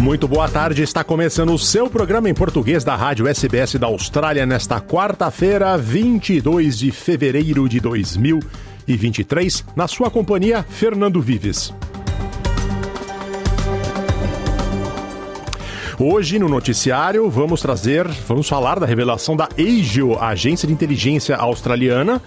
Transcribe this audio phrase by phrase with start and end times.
[0.00, 4.46] Muito boa tarde, está começando o seu programa em português da Rádio SBS da Austrália
[4.46, 11.70] nesta quarta-feira, 22 de fevereiro de 2023, na sua companhia, Fernando Vives.
[16.02, 21.36] Hoje no noticiário vamos trazer, vamos falar da revelação da ASIO, a agência de inteligência
[21.36, 22.22] australiana,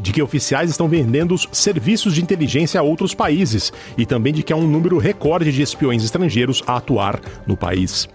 [0.00, 4.54] de que oficiais estão vendendo serviços de inteligência a outros países e também de que
[4.54, 8.08] há um número recorde de espiões estrangeiros a atuar no país.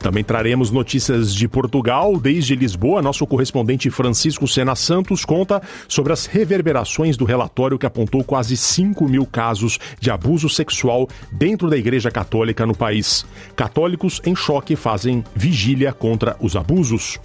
[0.00, 2.18] Também traremos notícias de Portugal.
[2.18, 8.24] Desde Lisboa, nosso correspondente Francisco Sena Santos conta sobre as reverberações do relatório que apontou
[8.24, 13.26] quase 5 mil casos de abuso sexual dentro da Igreja Católica no país.
[13.54, 17.20] Católicos em choque fazem vigília contra os abusos.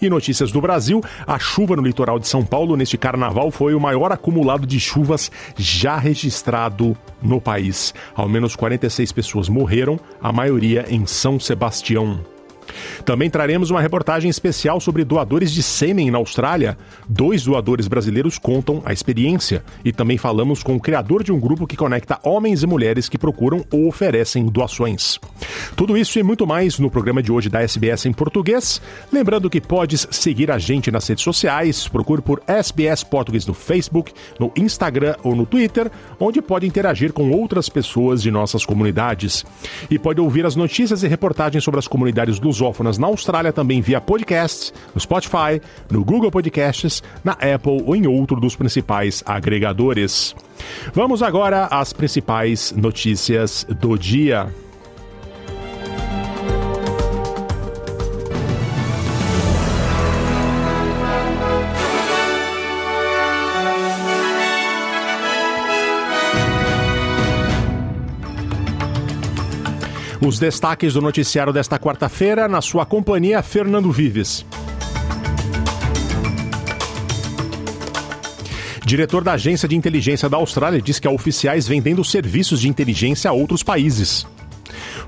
[0.00, 3.80] E notícias do Brasil: a chuva no litoral de São Paulo neste carnaval foi o
[3.80, 7.94] maior acumulado de chuvas já registrado no país.
[8.14, 12.33] Ao menos 46 pessoas morreram, a maioria em São Sebastião.
[13.04, 16.76] Também traremos uma reportagem especial sobre doadores de sêmen na Austrália.
[17.08, 19.64] Dois doadores brasileiros contam a experiência.
[19.84, 23.18] E também falamos com o criador de um grupo que conecta homens e mulheres que
[23.18, 25.18] procuram ou oferecem doações.
[25.76, 28.80] Tudo isso e muito mais no programa de hoje da SBS em português.
[29.12, 31.88] Lembrando que podes seguir a gente nas redes sociais.
[31.88, 37.30] Procure por SBS Português no Facebook, no Instagram ou no Twitter, onde pode interagir com
[37.30, 39.44] outras pessoas de nossas comunidades.
[39.90, 43.80] E pode ouvir as notícias e reportagens sobre as comunidades dos lusófonas na Austrália também
[43.82, 45.60] via podcast, no Spotify,
[45.90, 50.34] no Google Podcasts, na Apple ou em outro dos principais agregadores.
[50.94, 54.48] Vamos agora às principais notícias do dia.
[70.26, 74.46] Os destaques do noticiário desta quarta-feira, na sua companhia, Fernando Vives.
[78.86, 83.28] Diretor da Agência de Inteligência da Austrália diz que há oficiais vendendo serviços de inteligência
[83.28, 84.26] a outros países.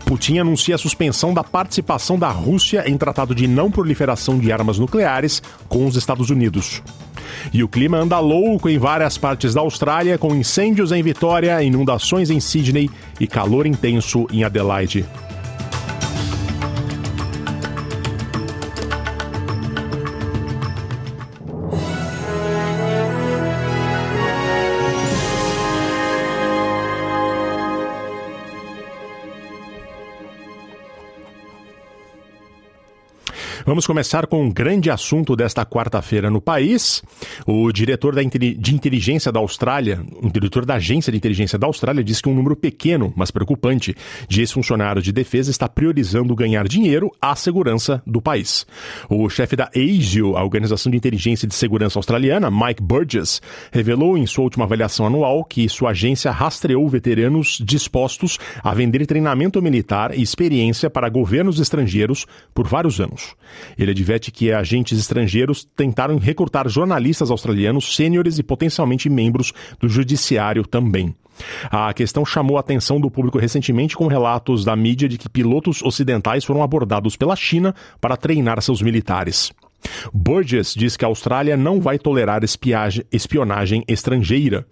[0.05, 4.79] Putin anuncia a suspensão da participação da Rússia em tratado de não proliferação de armas
[4.79, 6.83] nucleares com os Estados Unidos.
[7.53, 12.31] E o clima anda louco em várias partes da Austrália, com incêndios em Vitória, inundações
[12.31, 12.91] em Sydney
[13.21, 15.05] e calor intenso em Adelaide.
[33.67, 37.03] Vamos começar com um grande assunto desta quarta-feira no país.
[37.45, 42.23] O diretor de inteligência da Austrália, o diretor da agência de inteligência da Austrália, disse
[42.23, 43.93] que um número pequeno, mas preocupante,
[44.29, 48.65] de ex-funcionários de defesa está priorizando ganhar dinheiro à segurança do país.
[49.11, 54.27] O chefe da ASIO, a Organização de Inteligência de Segurança Australiana, Mike Burgess, revelou em
[54.27, 60.23] sua última avaliação anual que sua agência rastreou veteranos dispostos a vender treinamento militar e
[60.23, 63.35] experiência para governos estrangeiros por vários anos.
[63.79, 70.67] Ele adverte que agentes estrangeiros tentaram recrutar jornalistas australianos sêniores e potencialmente membros do judiciário
[70.67, 71.15] também.
[71.71, 75.83] A questão chamou a atenção do público recentemente com relatos da mídia de que pilotos
[75.83, 79.53] ocidentais foram abordados pela China para treinar seus militares.
[80.13, 82.43] Burgess diz que a Austrália não vai tolerar
[83.13, 84.67] espionagem estrangeira.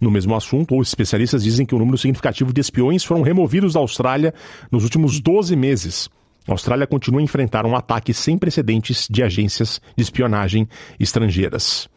[0.00, 3.80] No mesmo assunto, os especialistas dizem que um número significativo de espiões foram removidos da
[3.80, 4.34] Austrália
[4.70, 6.10] nos últimos 12 meses.
[6.46, 10.68] A Austrália continua a enfrentar um ataque sem precedentes de agências de espionagem
[10.98, 11.88] estrangeiras.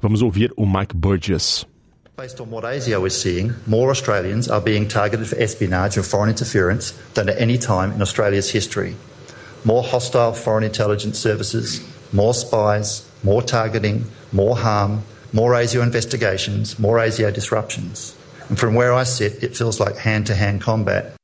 [0.00, 1.66] Vamos ouvir o Mike Burgess.
[2.16, 6.30] Based on what ASIO is seeing, more Australians are being targeted for espionage and foreign
[6.30, 8.96] interference than at any time in Australia's history.
[9.64, 11.80] More hostile foreign intelligence services,
[12.12, 15.02] more spies, more targeting, more harm,
[15.32, 18.16] more ASIO investigations, more ASIO disruptions.
[18.48, 21.17] And from where I sit, it feels like hand to hand combat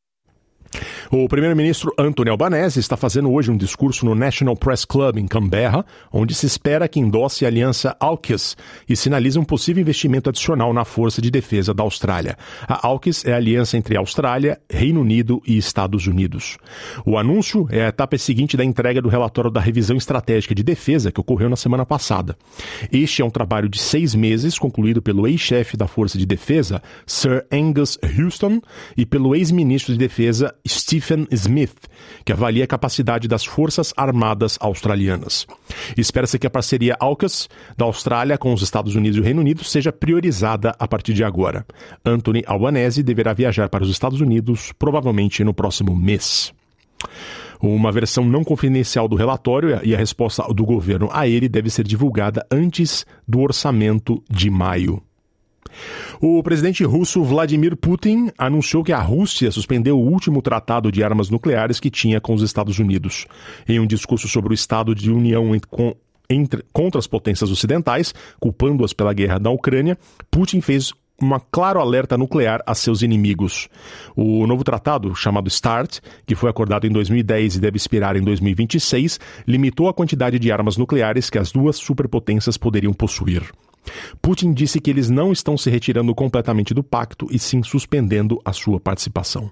[1.10, 5.84] O primeiro-ministro Anthony Albanese está fazendo hoje um discurso no National Press Club em Canberra,
[6.12, 8.56] onde se espera que endosse a aliança AUKUS
[8.88, 12.36] e sinalize um possível investimento adicional na Força de Defesa da Austrália.
[12.66, 16.56] A AUKUS é a aliança entre Austrália, Reino Unido e Estados Unidos.
[17.04, 21.12] O anúncio é a etapa seguinte da entrega do relatório da revisão estratégica de defesa
[21.12, 22.36] que ocorreu na semana passada.
[22.90, 27.44] Este é um trabalho de seis meses, concluído pelo ex-chefe da Força de Defesa, Sir
[27.52, 28.60] Angus Houston,
[28.96, 30.54] e pelo ex-ministro de Defesa,
[30.94, 31.74] Stephen Smith,
[32.24, 35.44] que avalia a capacidade das Forças Armadas Australianas.
[35.96, 39.64] Espera-se que a parceria AUKUS da Austrália com os Estados Unidos e o Reino Unido
[39.64, 41.66] seja priorizada a partir de agora.
[42.04, 46.54] Anthony Albanese deverá viajar para os Estados Unidos provavelmente no próximo mês.
[47.60, 51.84] Uma versão não confidencial do relatório e a resposta do governo a ele deve ser
[51.84, 55.02] divulgada antes do orçamento de maio.
[56.20, 61.30] O presidente russo Vladimir Putin anunciou que a Rússia suspendeu o último tratado de armas
[61.30, 63.26] nucleares que tinha com os Estados Unidos.
[63.68, 65.94] Em um discurso sobre o estado de união com,
[66.28, 69.98] entre, contra as potências ocidentais, culpando-as pela guerra na Ucrânia,
[70.30, 73.68] Putin fez uma claro alerta nuclear a seus inimigos.
[74.16, 79.20] O novo tratado, chamado START, que foi acordado em 2010 e deve expirar em 2026,
[79.46, 83.42] limitou a quantidade de armas nucleares que as duas superpotências poderiam possuir.
[84.22, 88.52] Putin disse que eles não estão se retirando completamente do pacto e sim suspendendo a
[88.52, 89.50] sua participação.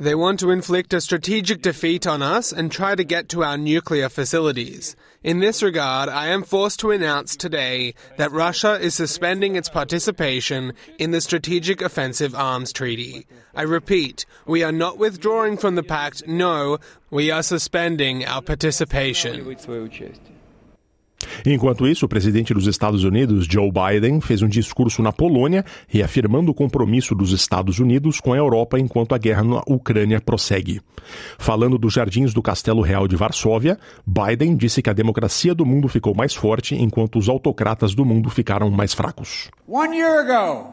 [0.00, 3.56] They want to inflict a strategic defeat on us and try to get to our
[3.56, 4.94] nuclear facilities.
[5.24, 10.74] In this regard, I am forced to announce today that Russia is suspending its participation
[10.98, 13.26] in the Strategic Offensive Arms Treaty.
[13.54, 16.76] I repeat, we are not withdrawing from the pact, no,
[17.10, 19.42] we are suspending our participation.
[21.44, 26.50] Enquanto isso, o presidente dos Estados Unidos, Joe Biden, fez um discurso na Polônia, reafirmando
[26.50, 30.80] o compromisso dos Estados Unidos com a Europa enquanto a guerra na Ucrânia prossegue.
[31.38, 35.88] Falando dos jardins do Castelo Real de Varsóvia, Biden disse que a democracia do mundo
[35.88, 39.50] ficou mais forte enquanto os autocratas do mundo ficaram mais fracos.
[39.66, 40.66] One year ago,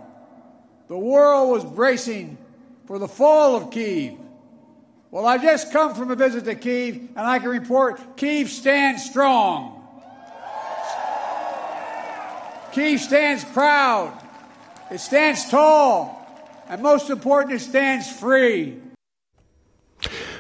[0.88, 2.38] the world was bracing
[2.86, 4.18] for the fall of Kiev.
[5.12, 9.06] Well, I just come from a visit to Kiev, and I can report Kiev stands
[9.06, 9.79] strong.
[12.72, 14.14] Kiev stands proud,
[14.92, 16.26] it stands tall,
[16.70, 18.78] and most important, it stands free.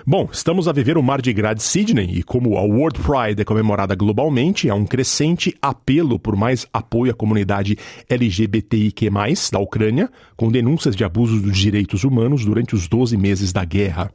[0.06, 3.42] Bom, estamos a viver o Mar de Gras de Sydney e como a World Pride
[3.42, 7.78] é comemorada globalmente, há um crescente apelo por mais apoio à comunidade
[8.08, 9.10] LGBTIQ+,
[9.52, 14.12] da Ucrânia, com denúncias de abusos dos direitos humanos durante os 12 meses da guerra.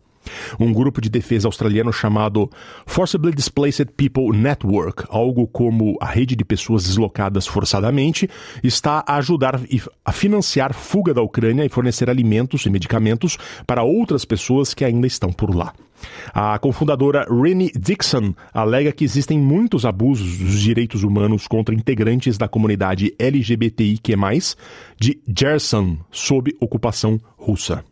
[0.58, 2.50] Um grupo de defesa australiano chamado
[2.86, 8.28] Forcibly Displaced People Network, algo como a rede de pessoas deslocadas forçadamente,
[8.62, 9.60] está a ajudar
[10.04, 15.06] a financiar fuga da Ucrânia e fornecer alimentos e medicamentos para outras pessoas que ainda
[15.06, 15.72] estão por lá.
[16.32, 22.48] A cofundadora Rennie Dixon alega que existem muitos abusos dos direitos humanos contra integrantes da
[22.48, 24.14] comunidade LGBTIQ+,
[24.98, 27.84] de Gerson, sob ocupação russa.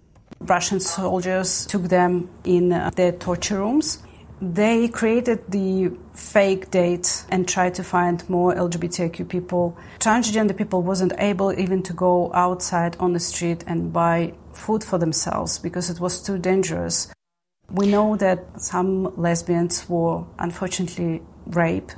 [0.47, 3.99] Russian soldiers took them in uh, their torture rooms.
[4.41, 9.79] They created the fake date and tried to find more LGBTQ people.
[10.01, 14.99] Transgender people wasn't able even to go outside on the street and buy food for
[14.99, 17.13] themselves because it was too dangerous.
[17.71, 21.97] We know that some lesbians were unfortunately raped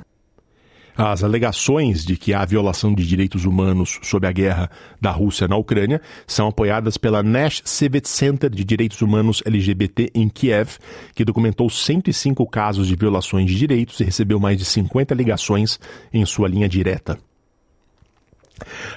[0.97, 5.57] As alegações de que há violação de direitos humanos sob a guerra da Rússia na
[5.57, 10.77] Ucrânia são apoiadas pela Nash Civic Center de Direitos Humanos LGBT em Kiev,
[11.13, 15.77] que documentou 105 casos de violações de direitos e recebeu mais de 50 ligações
[16.13, 17.19] em sua linha direta.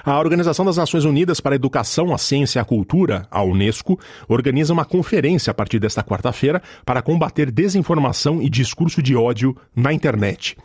[0.03, 3.99] A Organização das Nações Unidas para a Educação, a Ciência e a Cultura, a Unesco,
[4.27, 9.93] organiza uma conferência a partir desta quarta-feira para combater desinformação e discurso de ódio na
[9.93, 10.57] internet.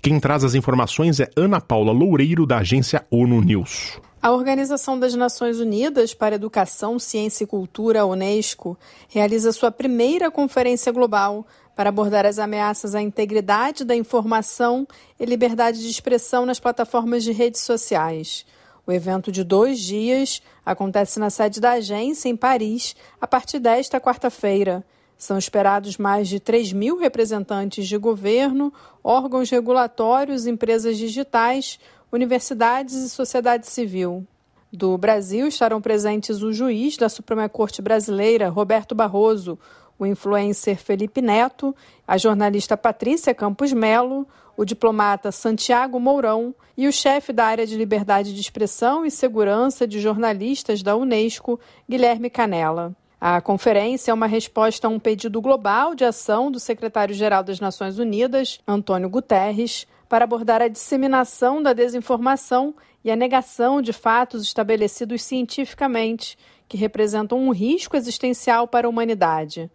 [0.00, 4.00] Quem traz as informações é Ana Paula Loureiro, da agência ONU News.
[4.22, 8.78] A Organização das Nações Unidas para Educação, Ciência e Cultura, a Unesco,
[9.08, 11.44] realiza sua primeira conferência global
[11.74, 14.86] para abordar as ameaças à integridade da informação
[15.18, 18.44] e liberdade de expressão nas plataformas de redes sociais.
[18.86, 24.00] O evento de dois dias acontece na sede da agência, em Paris, a partir desta
[24.00, 24.84] quarta-feira.
[25.16, 28.72] São esperados mais de 3 mil representantes de governo,
[29.04, 31.78] órgãos regulatórios, empresas digitais,
[32.10, 34.26] universidades e sociedade civil.
[34.72, 39.58] Do Brasil estarão presentes o juiz da Suprema Corte Brasileira, Roberto Barroso,
[40.02, 41.74] o influencer Felipe Neto,
[42.06, 47.76] a jornalista Patrícia Campos Melo, o diplomata Santiago Mourão e o chefe da área de
[47.76, 52.94] liberdade de expressão e segurança de jornalistas da Unesco, Guilherme Canella.
[53.20, 57.96] A conferência é uma resposta a um pedido global de ação do secretário-geral das Nações
[57.98, 65.22] Unidas, Antônio Guterres, para abordar a disseminação da desinformação e a negação de fatos estabelecidos
[65.22, 66.36] cientificamente,
[66.68, 69.70] que representam um risco existencial para a humanidade.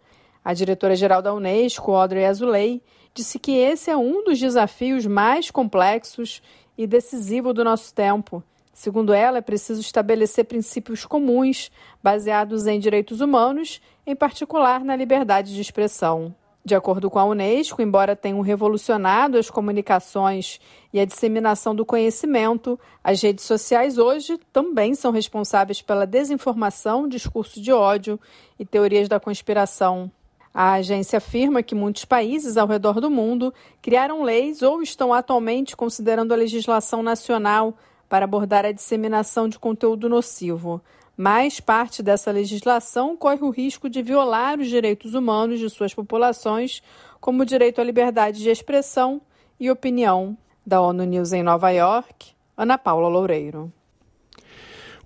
[0.48, 2.80] A diretora-geral da Unesco, Audrey Azoulay,
[3.12, 6.40] disse que esse é um dos desafios mais complexos
[6.74, 8.42] e decisivo do nosso tempo.
[8.72, 11.70] Segundo ela, é preciso estabelecer princípios comuns
[12.02, 16.34] baseados em direitos humanos, em particular na liberdade de expressão.
[16.64, 20.58] De acordo com a Unesco, embora tenham revolucionado as comunicações
[20.94, 27.60] e a disseminação do conhecimento, as redes sociais hoje também são responsáveis pela desinformação, discurso
[27.60, 28.18] de ódio
[28.58, 30.10] e teorias da conspiração.
[30.52, 35.76] A agência afirma que muitos países ao redor do mundo criaram leis ou estão atualmente
[35.76, 37.76] considerando a legislação nacional
[38.08, 40.80] para abordar a disseminação de conteúdo nocivo.
[41.16, 46.82] Mas parte dessa legislação corre o risco de violar os direitos humanos de suas populações,
[47.20, 49.20] como o direito à liberdade de expressão
[49.58, 50.36] e opinião.
[50.64, 53.72] Da ONU News em Nova York, Ana Paula Loureiro.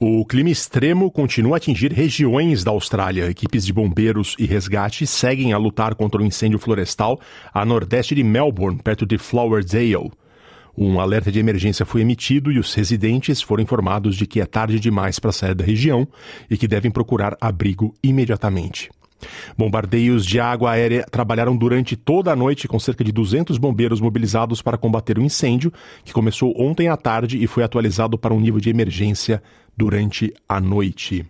[0.05, 3.31] O clima extremo continua a atingir regiões da Austrália.
[3.31, 7.21] Equipes de bombeiros e resgate seguem a lutar contra o incêndio florestal
[7.55, 10.11] a nordeste de Melbourne, perto de Flowerdale.
[10.77, 14.81] Um alerta de emergência foi emitido e os residentes foram informados de que é tarde
[14.81, 16.09] demais para sair da região
[16.51, 18.91] e que devem procurar abrigo imediatamente.
[19.57, 24.61] Bombardeios de água aérea trabalharam durante toda a noite com cerca de 200 bombeiros mobilizados
[24.61, 25.73] para combater o incêndio,
[26.05, 29.41] que começou ontem à tarde e foi atualizado para um nível de emergência
[29.83, 31.27] durante a noite.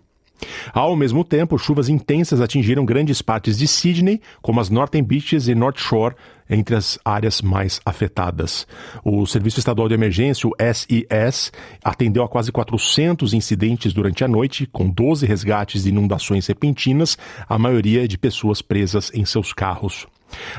[0.71, 5.55] Ao mesmo tempo, chuvas intensas atingiram grandes partes de Sydney, como as Northern Beaches e
[5.55, 6.13] North Shore,
[6.47, 8.67] entre as áreas mais afetadas.
[9.03, 11.51] O Serviço Estadual de Emergência, o SIS,
[11.83, 17.17] atendeu a quase 400 incidentes durante a noite, com 12 resgates de inundações repentinas,
[17.49, 20.05] a maioria de pessoas presas em seus carros.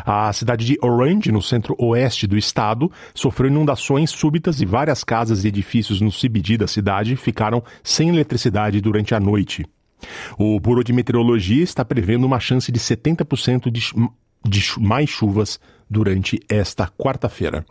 [0.04, 5.48] A cidade de Orange, no centro-oeste do estado, sofreu inundações súbitas e várias casas e
[5.48, 9.64] edifícios no CBD da cidade ficaram sem eletricidade durante a noite.
[10.38, 13.92] O Bureau de Meteorologia está prevendo uma chance de 70% de,
[14.44, 17.64] de mais chuvas durante esta quarta-feira.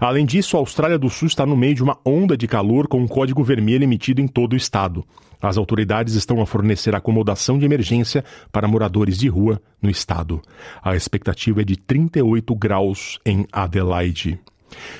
[0.00, 3.00] Além disso, a Austrália do Sul está no meio de uma onda de calor com
[3.00, 5.04] um código vermelho emitido em todo o estado.
[5.40, 10.40] As autoridades estão a fornecer acomodação de emergência para moradores de rua no estado.
[10.82, 14.40] A expectativa é de 38 graus em Adelaide.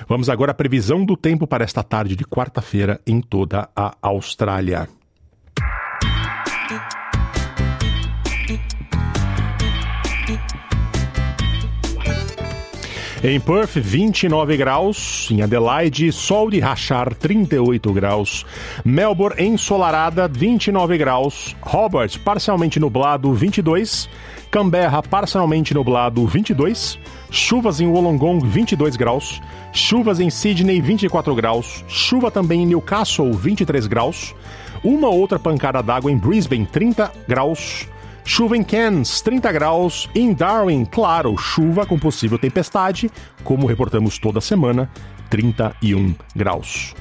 [0.09, 4.89] Vamos agora à previsão do tempo para esta tarde de quarta-feira em toda a Austrália.
[13.29, 15.29] Em Perth, 29 graus.
[15.33, 18.47] Em Adelaide, sol de rachar, 38 graus.
[18.85, 21.57] Melbourne, ensolarada, 29 graus.
[21.61, 24.09] Hobart, parcialmente nublado, 22.
[24.49, 27.01] Canberra, parcialmente nublado, 22.
[27.29, 29.43] Chuvas em Wollongong, 22 graus.
[29.73, 31.85] Chuvas em Sydney, 24 graus.
[31.89, 34.37] Chuva também em Newcastle, 23 graus.
[34.85, 37.89] Uma outra pancada d'água em Brisbane, 30 graus.
[38.27, 40.11] Chuva em Cairns, 30 graus.
[40.13, 43.09] Em Darwin, claro, chuva com possível tempestade,
[43.45, 44.91] como reportamos toda semana,
[45.31, 46.93] 31 graus.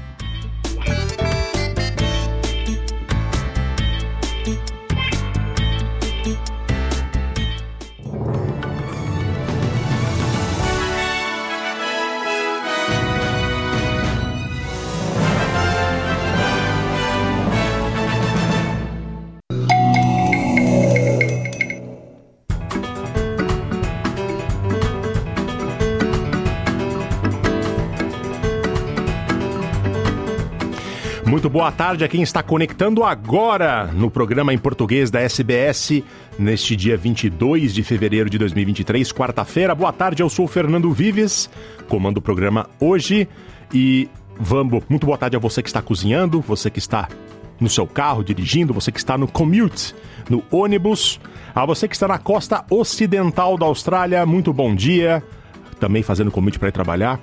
[31.26, 36.04] Muito boa tarde a quem está conectando agora no programa em português da SBS,
[36.38, 39.74] neste dia 22 de fevereiro de 2023, quarta-feira.
[39.74, 41.50] Boa tarde, eu sou o Fernando Vives,
[41.88, 43.28] comando o programa hoje
[43.74, 44.84] e vamos.
[44.88, 47.08] Muito boa tarde a você que está cozinhando, você que está
[47.58, 49.96] no seu carro dirigindo, você que está no commute,
[50.30, 51.18] no ônibus,
[51.52, 55.24] a você que está na costa ocidental da Austrália, muito bom dia,
[55.80, 57.20] também fazendo commute para ir trabalhar.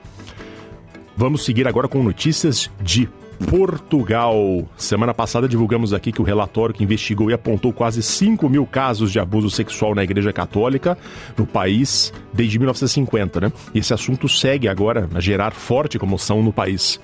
[1.15, 3.07] Vamos seguir agora com notícias de
[3.49, 4.67] Portugal.
[4.77, 9.11] Semana passada divulgamos aqui que o relatório que investigou e apontou quase 5 mil casos
[9.11, 10.97] de abuso sexual na Igreja Católica
[11.37, 13.51] no país desde 1950, né?
[13.73, 16.99] E esse assunto segue agora a gerar forte comoção no país.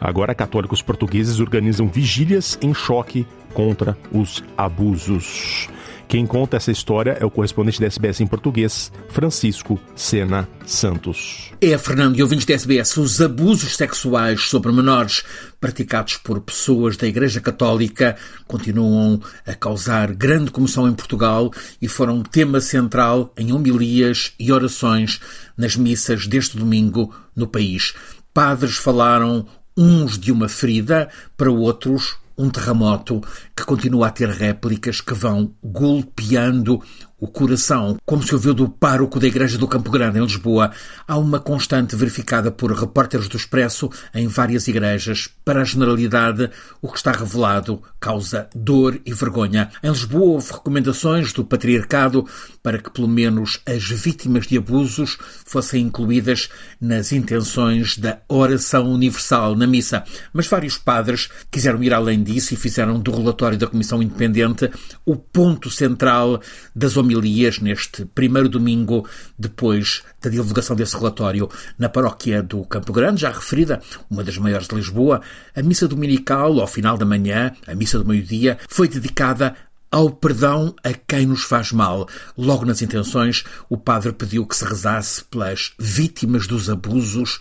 [0.00, 5.68] Agora, católicos portugueses organizam vigílias em choque contra os abusos.
[6.10, 11.52] Quem conta essa história é o correspondente da SBS em português, Francisco Sena Santos.
[11.60, 15.22] É, Fernando e ouvintes da SBS, os abusos sexuais sobre menores
[15.60, 18.16] praticados por pessoas da Igreja Católica
[18.48, 25.20] continuam a causar grande comoção em Portugal e foram tema central em homilias e orações
[25.56, 27.94] nas missas deste domingo no país.
[28.34, 33.20] Padres falaram uns de uma ferida, para outros um terremoto
[33.54, 36.82] que continua a ter réplicas que vão golpeando
[37.20, 40.70] o coração, como se ouviu do pároco da Igreja do Campo Grande, em Lisboa.
[41.06, 45.28] Há uma constante verificada por repórteres do Expresso em várias igrejas.
[45.44, 49.70] Para a generalidade, o que está revelado causa dor e vergonha.
[49.82, 52.26] Em Lisboa, houve recomendações do Patriarcado
[52.62, 56.48] para que, pelo menos, as vítimas de abusos fossem incluídas
[56.80, 60.04] nas intenções da oração universal na missa.
[60.32, 64.70] Mas vários padres quiseram ir além disso e fizeram do relatório da Comissão Independente
[65.04, 66.40] o ponto central
[66.74, 71.48] das homilias neste primeiro domingo depois da divulgação desse relatório
[71.78, 75.20] na paróquia do Campo Grande, já referida, uma das maiores de Lisboa.
[75.54, 79.56] A missa dominical, ao final da manhã, a missa do meio-dia, foi dedicada
[79.90, 82.08] ao perdão a quem nos faz mal.
[82.36, 87.40] Logo nas intenções, o padre pediu que se rezasse pelas vítimas dos abusos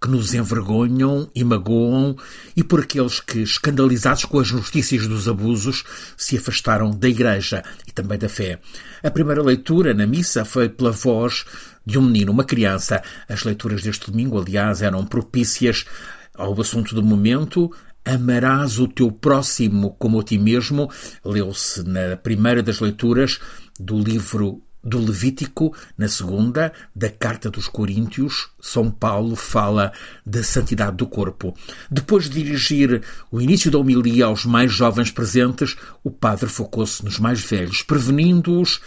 [0.00, 2.16] que nos envergonham e magoam
[2.56, 5.84] e por aqueles que, escandalizados com as notícias dos abusos,
[6.16, 8.58] se afastaram da Igreja e também da fé.
[9.02, 11.44] A primeira leitura na missa foi pela voz
[11.84, 13.02] de um menino, uma criança.
[13.28, 15.84] As leituras deste domingo, aliás, eram propícias
[16.34, 17.70] ao assunto do momento,
[18.04, 20.90] Amarás o teu próximo como a ti mesmo,
[21.24, 23.38] leu-se na primeira das leituras
[23.78, 29.92] do livro do Levítico, na segunda, da Carta dos Coríntios, São Paulo fala
[30.24, 31.54] da santidade do corpo.
[31.90, 37.18] Depois de dirigir o início da homilia aos mais jovens presentes, o padre focou-se nos
[37.18, 38.80] mais velhos, prevenindo-os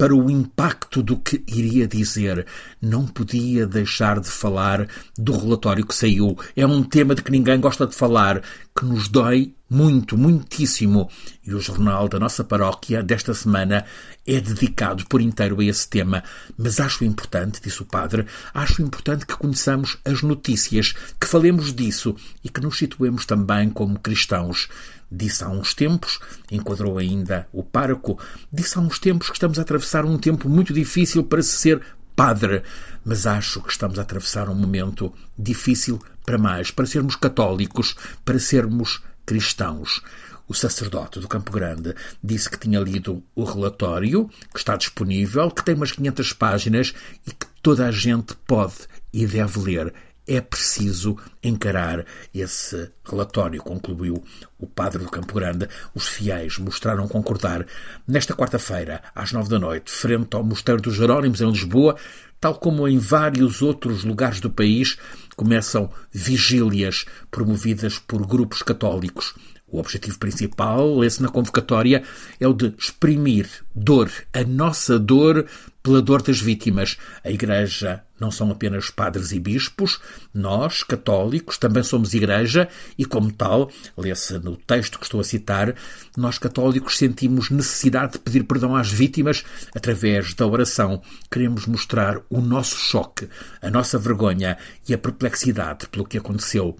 [0.00, 2.46] para o impacto do que iria dizer.
[2.80, 6.38] Não podia deixar de falar do relatório que saiu.
[6.56, 8.40] É um tema de que ninguém gosta de falar,
[8.74, 11.10] que nos dói muito, muitíssimo.
[11.46, 13.84] E o jornal da nossa paróquia desta semana
[14.26, 16.24] é dedicado por inteiro a esse tema.
[16.56, 22.16] Mas acho importante, disse o padre, acho importante que conheçamos as notícias, que falemos disso
[22.42, 24.66] e que nos situemos também como cristãos.
[25.10, 26.20] Disse há uns tempos,
[26.50, 28.18] enquadrou ainda o pároco,
[28.52, 31.82] disse há uns tempos que estamos a atravessar um tempo muito difícil para se ser
[32.14, 32.62] padre,
[33.04, 38.38] mas acho que estamos a atravessar um momento difícil para mais, para sermos católicos, para
[38.38, 40.02] sermos cristãos.
[40.46, 45.64] O sacerdote do Campo Grande disse que tinha lido o relatório, que está disponível, que
[45.64, 46.94] tem umas 500 páginas
[47.26, 48.74] e que toda a gente pode
[49.12, 49.94] e deve ler
[50.26, 54.22] é preciso encarar esse relatório, concluiu
[54.58, 55.68] o padre do Campo Grande.
[55.94, 57.66] Os fiéis mostraram concordar
[58.06, 61.96] nesta quarta-feira, às nove da noite, frente ao Mosteiro dos Jerónimos, em Lisboa,
[62.40, 64.96] tal como em vários outros lugares do país,
[65.36, 69.34] começam vigílias promovidas por grupos católicos.
[69.66, 72.02] O objetivo principal, esse na convocatória,
[72.40, 75.46] é o de exprimir dor, a nossa dor
[75.82, 76.96] pela dor das vítimas.
[77.24, 79.98] A Igreja não são apenas padres e bispos,
[80.32, 85.74] nós, católicos, também somos Igreja e, como tal, lê-se no texto que estou a citar,
[86.16, 89.42] nós católicos sentimos necessidade de pedir perdão às vítimas
[89.74, 91.00] através da oração.
[91.30, 93.28] Queremos mostrar o nosso choque,
[93.62, 96.76] a nossa vergonha e a perplexidade pelo que aconteceu.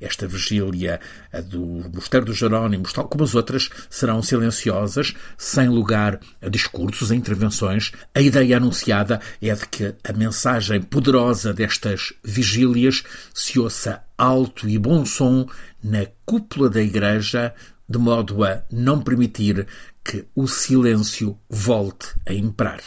[0.00, 1.00] Esta vigília
[1.46, 7.14] do Mosteiro dos Jerónimos, tal como as outras, serão silenciosas, sem lugar a discursos, a
[7.14, 7.92] intervenções.
[8.14, 13.02] A ideia anunciada é de que a mensagem poderosa destas vigílias
[13.32, 15.46] se ouça alto e bom som
[15.82, 17.54] na cúpula da Igreja,
[17.88, 19.66] de modo a não permitir
[20.04, 22.82] que o silêncio volte a imperar.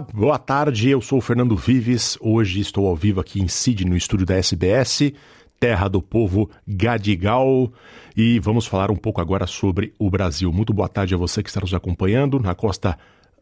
[0.00, 0.90] Boa tarde.
[0.90, 2.18] Eu sou o Fernando Vives.
[2.20, 5.12] Hoje estou ao vivo aqui em Sydney, no estúdio da SBS,
[5.58, 7.72] terra do povo Gadigal.
[8.14, 10.52] E vamos falar um pouco agora sobre o Brasil.
[10.52, 12.98] Muito boa tarde a você que está nos acompanhando na costa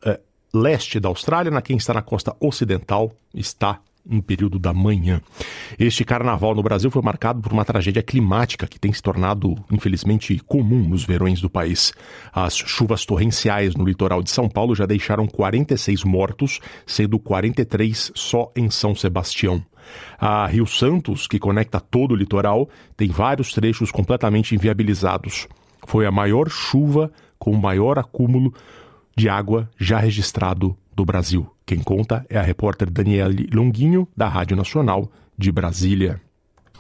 [0.07, 0.19] uh,
[0.57, 5.21] leste da Austrália, na quem está na costa ocidental está em período da manhã.
[5.79, 10.39] Este carnaval no Brasil foi marcado por uma tragédia climática que tem se tornado, infelizmente,
[10.47, 11.93] comum nos verões do país.
[12.33, 18.53] As chuvas torrenciais no litoral de São Paulo já deixaram 46 mortos, sendo 43 só
[18.55, 19.65] em São Sebastião.
[20.19, 25.47] A Rio Santos, que conecta todo o litoral, tem vários trechos completamente inviabilizados.
[25.87, 28.55] Foi a maior chuva com o maior acúmulo
[29.17, 31.54] de água já registrado do Brasil.
[31.67, 36.21] Quem conta é a repórter Daniele Longuinho, da Rádio Nacional de Brasília.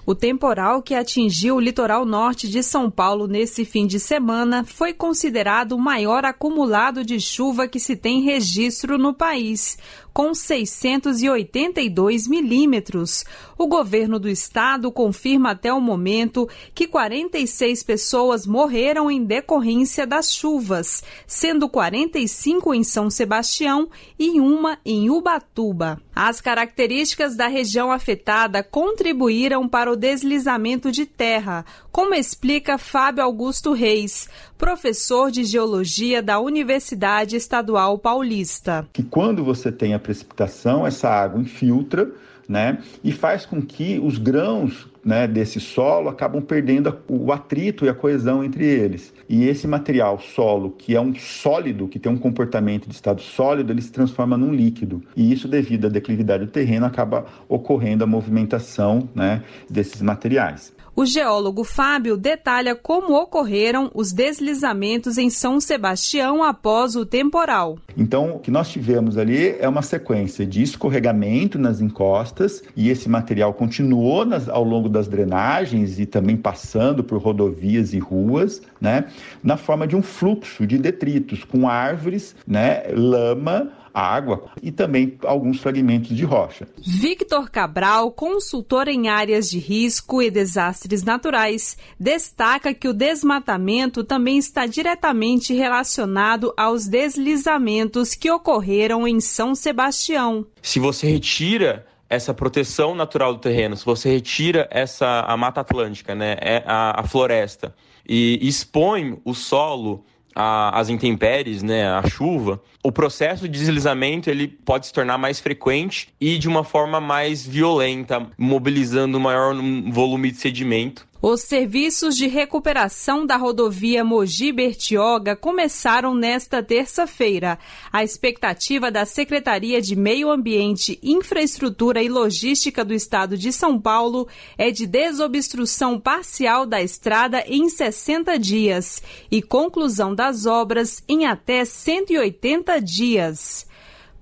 [0.06, 4.92] O temporal que atingiu o litoral norte de São Paulo nesse fim de semana foi
[4.92, 9.78] considerado o maior acumulado de chuva que se tem registro no país
[10.12, 13.24] com 682 milímetros.
[13.56, 20.34] O governo do estado confirma até o momento que 46 pessoas morreram em decorrência das
[20.34, 23.88] chuvas, sendo 45 em São Sebastião
[24.18, 26.00] e uma em Ubatuba.
[26.14, 33.72] As características da região afetada contribuíram para o deslizamento de terra, como explica Fábio Augusto
[33.72, 38.88] Reis, professor de geologia da Universidade Estadual Paulista.
[38.92, 42.12] Que quando você tem a precipitação, essa água infiltra,
[42.48, 47.88] né, e faz com que os grãos né, desse solo acabam perdendo o atrito e
[47.88, 49.12] a coesão entre eles.
[49.28, 53.72] E esse material solo, que é um sólido, que tem um comportamento de estado sólido,
[53.72, 55.02] ele se transforma num líquido.
[55.14, 60.73] E isso, devido à declividade do terreno, acaba ocorrendo a movimentação né, desses materiais.
[60.96, 67.78] O geólogo Fábio detalha como ocorreram os deslizamentos em São Sebastião após o temporal.
[67.96, 73.08] Então, o que nós tivemos ali é uma sequência de escorregamento nas encostas e esse
[73.08, 79.06] material continuou nas, ao longo das drenagens e também passando por rodovias e ruas, né,
[79.42, 85.60] na forma de um fluxo de detritos com árvores, né, lama, água e também alguns
[85.60, 86.66] fragmentos de rocha.
[86.76, 94.36] Victor Cabral, consultor em áreas de risco e desastres naturais, destaca que o desmatamento também
[94.36, 100.44] está diretamente relacionado aos deslizamentos que ocorreram em São Sebastião.
[100.60, 106.14] Se você retira essa proteção natural do terreno, se você retira essa a mata atlântica,
[106.14, 107.74] né, é a, a floresta
[108.08, 110.04] e expõe o solo
[110.34, 115.40] a, as intempéries, né, a chuva, o processo de deslizamento ele pode se tornar mais
[115.40, 119.54] frequente e de uma forma mais violenta, mobilizando um maior
[119.90, 127.58] volume de sedimento os serviços de recuperação da rodovia Mogi-Bertioga começaram nesta terça-feira.
[127.90, 134.28] A expectativa da Secretaria de Meio Ambiente, Infraestrutura e Logística do Estado de São Paulo
[134.58, 141.64] é de desobstrução parcial da estrada em 60 dias e conclusão das obras em até
[141.64, 143.66] 180 dias.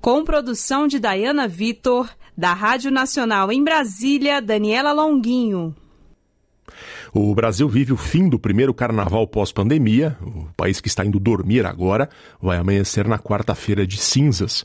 [0.01, 5.75] Com produção de Dayana Vitor, da Rádio Nacional em Brasília, Daniela Longuinho.
[7.14, 10.16] O Brasil vive o fim do primeiro carnaval pós-pandemia.
[10.22, 12.09] O país que está indo dormir agora
[12.40, 14.64] vai amanhecer na quarta-feira de cinzas.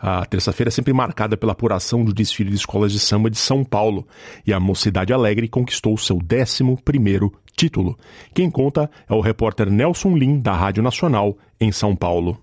[0.00, 3.64] A terça-feira é sempre marcada pela apuração do desfile de escolas de samba de São
[3.64, 4.06] Paulo
[4.44, 7.96] e a Mocidade Alegre conquistou seu 11 título.
[8.34, 12.40] Quem conta é o repórter Nelson Lim, da Rádio Nacional, em São Paulo.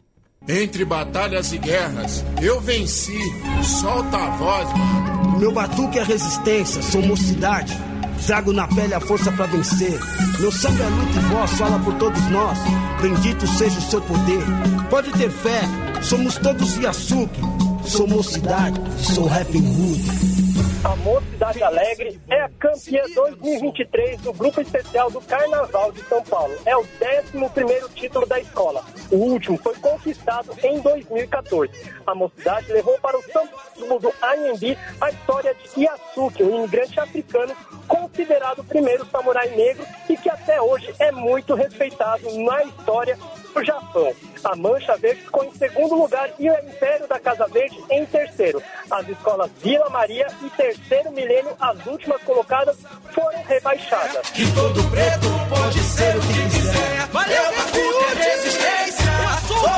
[0.48, 3.20] Entre batalhas e guerras, eu venci.
[3.64, 5.40] Solta a voz, mano.
[5.40, 7.78] Meu batuque é resistência, sou mocidade.
[8.26, 10.00] Trago na pele a força para vencer.
[10.40, 12.58] Meu sangue é luta e voz, fala por todos nós.
[13.02, 14.44] Bendito seja o seu poder.
[14.90, 15.62] Pode ter fé,
[16.02, 17.42] somos todos Yasuki.
[17.86, 20.51] Sou mocidade, sou rap hood.
[20.84, 26.56] A Mocidade Alegre é a campeã 2023 do Grupo Especial do Carnaval de São Paulo.
[26.65, 28.84] É o 11 título da escola.
[29.12, 31.72] O último foi conquistado em 2014.
[32.08, 37.00] A Mocidade levou para o São Paulo do Anhembi a história de Yasuki, um imigrante
[37.00, 37.56] africano
[37.88, 43.20] considerado o primeiro samurai negro e que até hoje é muito respeitado na história
[43.54, 44.14] do Japão.
[44.44, 48.62] A Mancha Verde ficou em segundo lugar e o Império da Casa Verde em terceiro.
[48.90, 52.78] As escolas Vila Maria e Terceiro Milênio, as últimas colocadas,
[53.14, 54.30] foram rebaixadas.
[54.32, 57.08] Que todo preto pode ser o que quiser.
[57.12, 59.78] Valeu, é resistência, a sua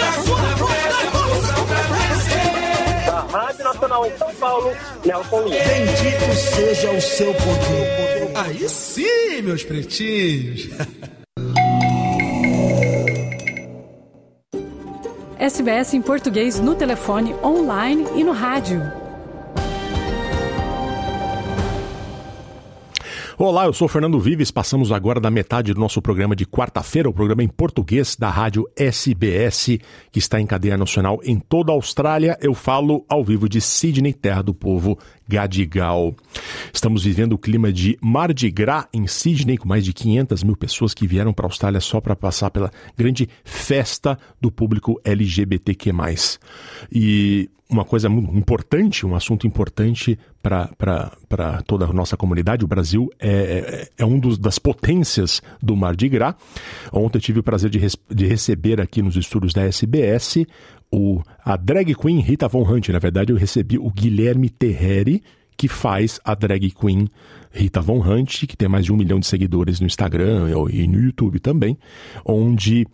[0.00, 0.44] a sua
[3.06, 5.64] Da Rádio Nacional em São Paulo, Nelson Lima.
[5.64, 8.32] Bendito seja o seu poder.
[8.34, 10.70] Aí sim, meus pretinhos.
[15.38, 19.03] SBS em português no telefone, online e no rádio.
[23.36, 24.52] Olá, eu sou Fernando Vives.
[24.52, 28.64] Passamos agora da metade do nosso programa de quarta-feira, o programa em português da rádio
[28.76, 29.80] SBS,
[30.12, 32.38] que está em cadeia nacional em toda a Austrália.
[32.40, 36.14] Eu falo ao vivo de Sydney, terra do povo Gadigal.
[36.72, 40.94] Estamos vivendo o clima de Mardi Gras em Sydney, com mais de 500 mil pessoas
[40.94, 45.90] que vieram para a Austrália só para passar pela grande festa do público LGBTQ+.
[46.92, 52.64] E uma coisa importante, um assunto importante para toda a nossa comunidade.
[52.64, 56.34] O Brasil é, é, é um dos, das potências do Mardi Gras.
[56.92, 60.44] Ontem eu tive o prazer de, res, de receber aqui nos estúdios da SBS
[60.92, 62.90] o, a drag queen Rita Von Hunt.
[62.90, 65.22] Na verdade, eu recebi o Guilherme Terreri,
[65.56, 67.08] que faz a drag queen
[67.50, 71.00] Rita Von Hunt, que tem mais de um milhão de seguidores no Instagram e no
[71.00, 71.78] YouTube também,
[72.24, 72.86] onde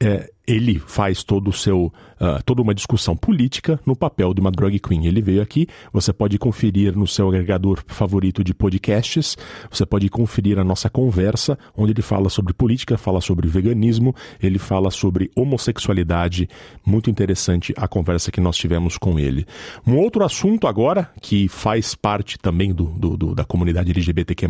[0.00, 4.50] é, ele faz todo o seu, uh, toda uma discussão política no papel de uma
[4.50, 5.06] drag queen.
[5.06, 9.36] Ele veio aqui, você pode conferir no seu agregador favorito de podcasts,
[9.68, 14.58] você pode conferir a nossa conversa, onde ele fala sobre política, fala sobre veganismo, ele
[14.58, 16.48] fala sobre homossexualidade.
[16.84, 19.44] Muito interessante a conversa que nós tivemos com ele.
[19.84, 24.46] Um outro assunto agora, que faz parte também do, do, do da comunidade LGBTQ+,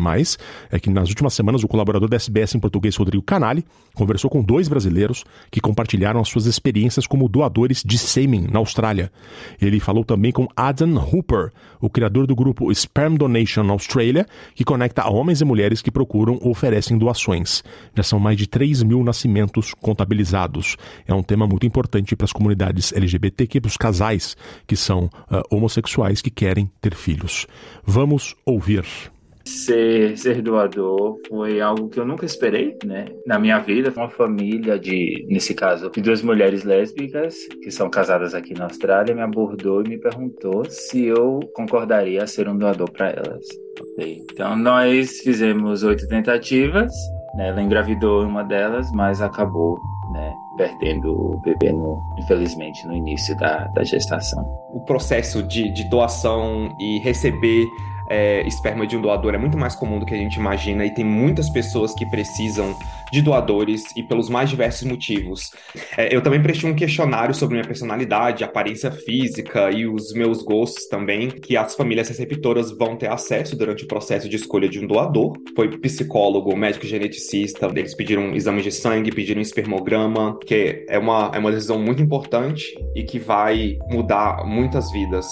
[0.69, 4.43] é que nas últimas semanas o colaborador da SBS em português, Rodrigo Canali, conversou com
[4.43, 9.09] dois brasileiros que compartilharam compartilharam as suas experiências como doadores de sêmen na Austrália.
[9.61, 15.09] Ele falou também com Adam Hooper, o criador do grupo Sperm Donation Australia, que conecta
[15.09, 17.63] homens e mulheres que procuram ou oferecem doações.
[17.95, 20.75] Já são mais de 3 mil nascimentos contabilizados.
[21.07, 25.41] É um tema muito importante para as comunidades LGBTQ, para os casais que são uh,
[25.49, 27.47] homossexuais que querem ter filhos.
[27.85, 28.83] Vamos ouvir.
[29.47, 33.05] Ser, ser doador foi algo que eu nunca esperei, né?
[33.25, 38.35] Na minha vida, uma família de, nesse caso, de duas mulheres lésbicas que são casadas
[38.35, 42.91] aqui na Austrália me abordou e me perguntou se eu concordaria a ser um doador
[42.91, 43.45] para elas.
[43.93, 44.21] Okay.
[44.31, 46.91] Então, nós fizemos oito tentativas,
[47.35, 47.49] né?
[47.49, 49.79] Ela engravidou uma delas, mas acabou
[50.11, 54.43] né, perdendo o bebê, no, infelizmente, no início da, da gestação.
[54.73, 57.65] O processo de, de doação e receber
[58.09, 60.93] é, esperma de um doador é muito mais comum do que a gente imagina e
[60.93, 62.75] tem muitas pessoas que precisam
[63.11, 65.51] de doadores e pelos mais diversos motivos.
[65.97, 70.87] É, eu também prestei um questionário sobre minha personalidade, aparência física e os meus gostos
[70.87, 74.87] também, que as famílias receptoras vão ter acesso durante o processo de escolha de um
[74.87, 75.33] doador.
[75.55, 81.39] Foi psicólogo, médico geneticista, eles pediram exames de sangue, pediram espermograma, que é uma, é
[81.39, 85.25] uma decisão muito importante e que vai mudar muitas vidas.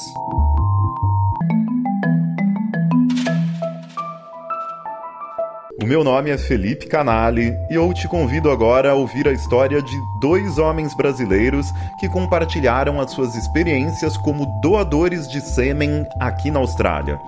[5.85, 9.79] O meu nome é Felipe Canali e eu te convido agora a ouvir a história
[9.83, 16.57] de dois homens brasileiros que compartilharam as suas experiências como doadores de sêmen aqui na
[16.57, 17.19] Austrália.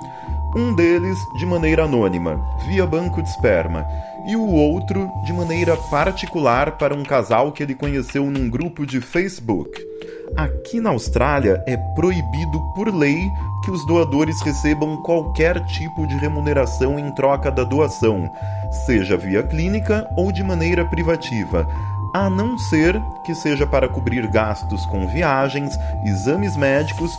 [0.55, 3.85] Um deles de maneira anônima, via banco de esperma,
[4.27, 8.99] e o outro de maneira particular para um casal que ele conheceu num grupo de
[8.99, 9.69] Facebook.
[10.35, 13.31] Aqui na Austrália é proibido por lei
[13.63, 18.29] que os doadores recebam qualquer tipo de remuneração em troca da doação,
[18.85, 21.67] seja via clínica ou de maneira privativa,
[22.13, 25.73] a não ser que seja para cobrir gastos com viagens,
[26.05, 27.11] exames médicos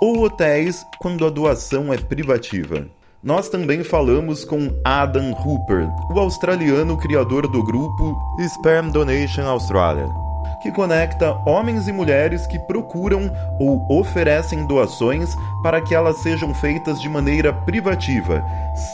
[0.00, 2.86] ou hotéis quando a doação é privativa.
[3.22, 10.25] Nós também falamos com Adam Hooper, o australiano criador do grupo Sperm Donation Australia
[10.62, 17.00] que conecta homens e mulheres que procuram ou oferecem doações para que elas sejam feitas
[17.00, 18.44] de maneira privativa,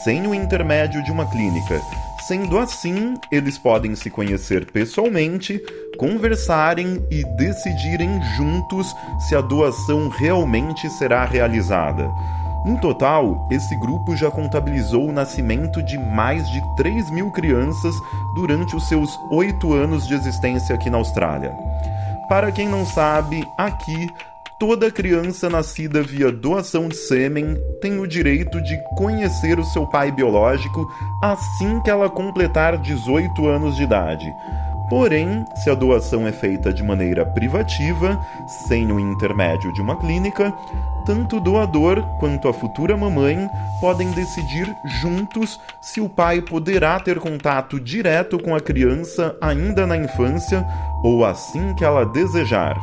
[0.03, 1.81] sem o intermédio de uma clínica.
[2.27, 5.61] Sendo assim, eles podem se conhecer pessoalmente,
[5.97, 8.95] conversarem e decidirem juntos
[9.27, 12.09] se a doação realmente será realizada.
[12.65, 17.93] No total, esse grupo já contabilizou o nascimento de mais de 3 mil crianças
[18.35, 21.53] durante os seus oito anos de existência aqui na Austrália.
[22.29, 24.09] Para quem não sabe, aqui
[24.57, 30.09] toda criança nascida via doação de sêmen tem o direito de conhecer o seu pai
[30.09, 30.87] biológico
[31.21, 34.33] assim que ela completar 18 anos de idade.
[34.89, 40.53] Porém, se a doação é feita de maneira privativa, sem o intermédio de uma clínica,
[41.05, 44.67] tanto o doador quanto a futura mamãe podem decidir
[45.01, 50.65] juntos se o pai poderá ter contato direto com a criança ainda na infância
[51.03, 52.77] ou assim que ela desejar.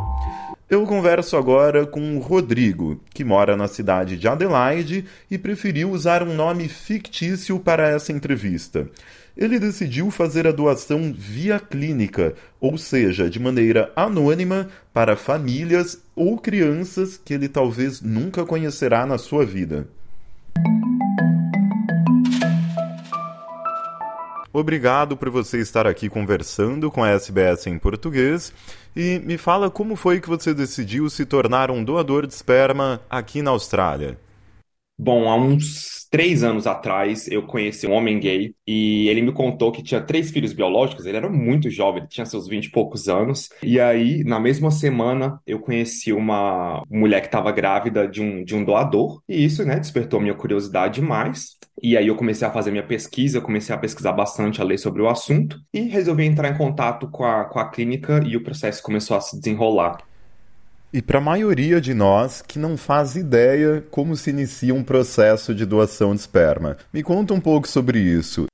[0.70, 6.22] Eu converso agora com o Rodrigo, que mora na cidade de Adelaide e preferiu usar
[6.22, 8.86] um nome fictício para essa entrevista.
[9.36, 16.38] Ele decidiu fazer a doação via clínica, ou seja, de maneira anônima para famílias ou
[16.38, 19.86] crianças que ele talvez nunca conhecerá na sua vida.
[24.52, 28.52] Obrigado por você estar aqui conversando com a SBS em português
[28.96, 33.42] e me fala como foi que você decidiu se tornar um doador de esperma aqui
[33.42, 34.18] na Austrália.
[35.02, 39.72] Bom, há uns três anos atrás eu conheci um homem gay e ele me contou
[39.72, 41.06] que tinha três filhos biológicos.
[41.06, 43.48] Ele era muito jovem, ele tinha seus vinte e poucos anos.
[43.62, 48.54] E aí, na mesma semana, eu conheci uma mulher que estava grávida de um, de
[48.54, 49.22] um doador.
[49.26, 51.56] E isso, né, despertou minha curiosidade mais.
[51.82, 55.00] E aí eu comecei a fazer minha pesquisa, comecei a pesquisar bastante, a ler sobre
[55.00, 58.82] o assunto e resolvi entrar em contato com a, com a clínica e o processo
[58.82, 60.09] começou a se desenrolar.
[60.92, 65.54] E para a maioria de nós que não faz ideia como se inicia um processo
[65.54, 68.46] de doação de esperma, me conta um pouco sobre isso.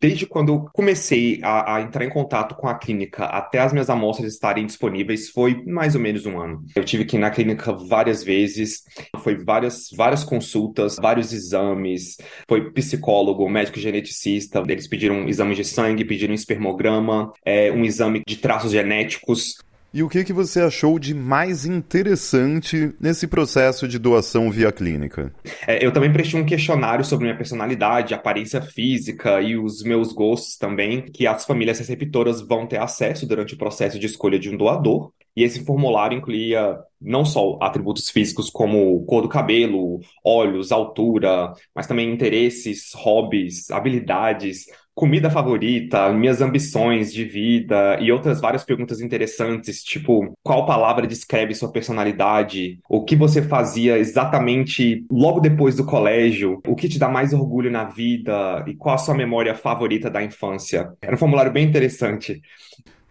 [0.00, 3.90] Desde quando eu comecei a, a, entrar em contato com a clínica até as minhas
[3.90, 6.62] amostras estarem disponíveis, foi mais ou menos um ano.
[6.76, 8.82] Eu tive que ir na clínica várias vezes,
[9.18, 12.16] foi várias, várias consultas, vários exames,
[12.46, 18.36] foi psicólogo, médico geneticista, eles pediram exames de sangue, pediram espermograma, é, um exame de
[18.36, 19.56] traços genéticos.
[19.94, 25.32] E o que, que você achou de mais interessante nesse processo de doação via clínica?
[25.68, 30.56] É, eu também prestei um questionário sobre minha personalidade, aparência física e os meus gostos
[30.56, 34.56] também, que as famílias receptoras vão ter acesso durante o processo de escolha de um
[34.56, 35.12] doador.
[35.36, 41.86] E esse formulário incluía não só atributos físicos como cor do cabelo, olhos, altura, mas
[41.86, 49.82] também interesses, hobbies, habilidades, comida favorita, minhas ambições de vida e outras várias perguntas interessantes,
[49.82, 56.60] tipo qual palavra descreve sua personalidade, o que você fazia exatamente logo depois do colégio,
[56.66, 60.22] o que te dá mais orgulho na vida e qual a sua memória favorita da
[60.22, 60.92] infância.
[61.02, 62.40] Era um formulário bem interessante.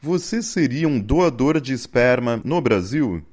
[0.01, 3.23] Você seria um doador de esperma no Brasil?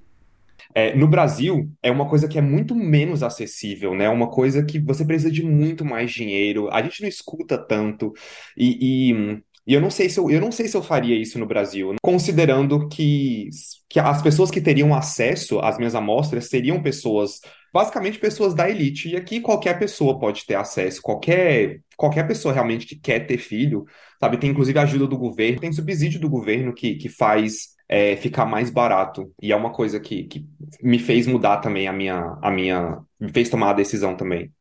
[0.74, 4.08] É, no Brasil, é uma coisa que é muito menos acessível, né?
[4.08, 6.68] Uma coisa que você precisa de muito mais dinheiro.
[6.70, 8.12] A gente não escuta tanto.
[8.56, 11.38] E, e, e eu não sei se eu, eu não sei se eu faria isso
[11.38, 13.48] no Brasil, considerando que,
[13.88, 17.40] que as pessoas que teriam acesso às minhas amostras seriam pessoas,
[17.72, 19.08] basicamente pessoas da elite.
[19.08, 23.86] E aqui qualquer pessoa pode ter acesso, qualquer, qualquer pessoa realmente que quer ter filho,
[24.18, 24.38] sabe?
[24.38, 28.70] Tem inclusive ajuda do governo, tem subsídio do governo que, que faz é, ficar mais
[28.70, 29.32] barato.
[29.42, 30.46] E é uma coisa que, que
[30.82, 32.98] me fez mudar também a minha, a minha.
[33.18, 34.52] me fez tomar a decisão também.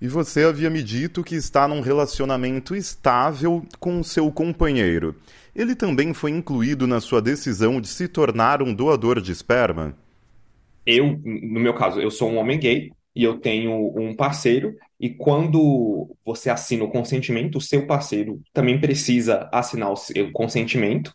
[0.00, 5.14] E você havia me dito que está num relacionamento estável com seu companheiro.
[5.54, 9.96] Ele também foi incluído na sua decisão de se tornar um doador de esperma?
[10.84, 15.10] Eu, no meu caso, eu sou um homem gay e eu tenho um parceiro, e
[15.10, 21.12] quando você assina o consentimento, o seu parceiro também precisa assinar o consentimento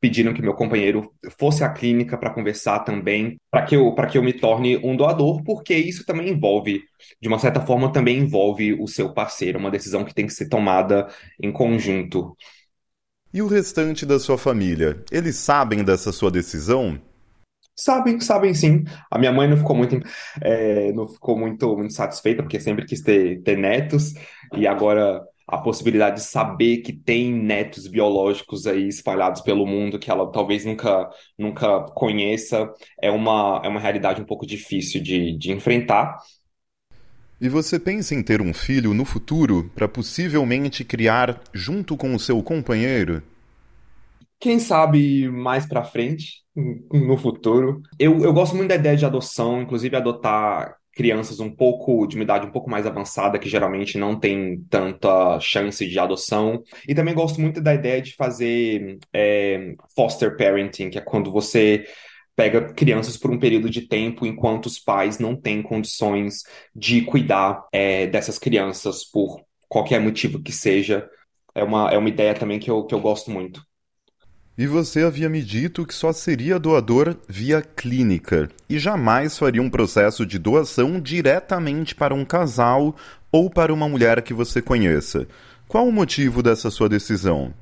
[0.00, 4.22] pediram que meu companheiro fosse à clínica para conversar também, para que eu que eu
[4.22, 6.82] me torne um doador, porque isso também envolve,
[7.20, 10.48] de uma certa forma, também envolve o seu parceiro, uma decisão que tem que ser
[10.48, 11.08] tomada
[11.42, 12.36] em conjunto.
[13.32, 17.00] E o restante da sua família, eles sabem dessa sua decisão?
[17.78, 18.84] Sabem, sabem sim.
[19.10, 20.00] A minha mãe não ficou muito,
[20.40, 24.14] é, não ficou muito, muito satisfeita, porque sempre quis ter, ter netos,
[24.54, 30.10] e agora a possibilidade de saber que tem netos biológicos aí espalhados pelo mundo que
[30.10, 31.08] ela talvez nunca,
[31.38, 32.68] nunca conheça
[33.00, 36.18] é uma, é uma realidade um pouco difícil de, de enfrentar.
[37.40, 42.18] E você pensa em ter um filho no futuro para possivelmente criar junto com o
[42.18, 43.22] seu companheiro?
[44.38, 46.44] Quem sabe mais para frente,
[46.92, 47.82] no futuro.
[47.98, 52.24] Eu, eu gosto muito da ideia de adoção, inclusive adotar crianças um pouco de uma
[52.24, 56.62] idade um pouco mais avançada que geralmente não tem tanta chance de adoção.
[56.88, 61.84] E também gosto muito da ideia de fazer é, foster parenting que é quando você
[62.34, 66.42] pega crianças por um período de tempo enquanto os pais não têm condições
[66.74, 71.08] de cuidar é, dessas crianças por qualquer motivo que seja.
[71.54, 73.62] É uma, é uma ideia também que eu, que eu gosto muito
[74.58, 79.68] e você havia me dito que só seria doador via clínica e jamais faria um
[79.68, 82.96] processo de doação diretamente para um casal
[83.30, 85.26] ou para uma mulher que você conheça.
[85.68, 87.52] Qual o motivo dessa sua decisão?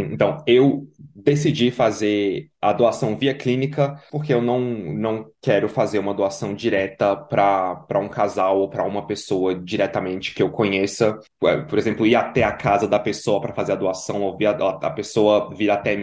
[0.00, 6.14] Então, eu decidi fazer a doação via clínica porque eu não, não quero fazer uma
[6.14, 11.18] doação direta para um casal ou para uma pessoa diretamente que eu conheça.
[11.40, 14.90] Por exemplo, ir até a casa da pessoa para fazer a doação, ou via, a
[14.90, 15.96] pessoa vir até,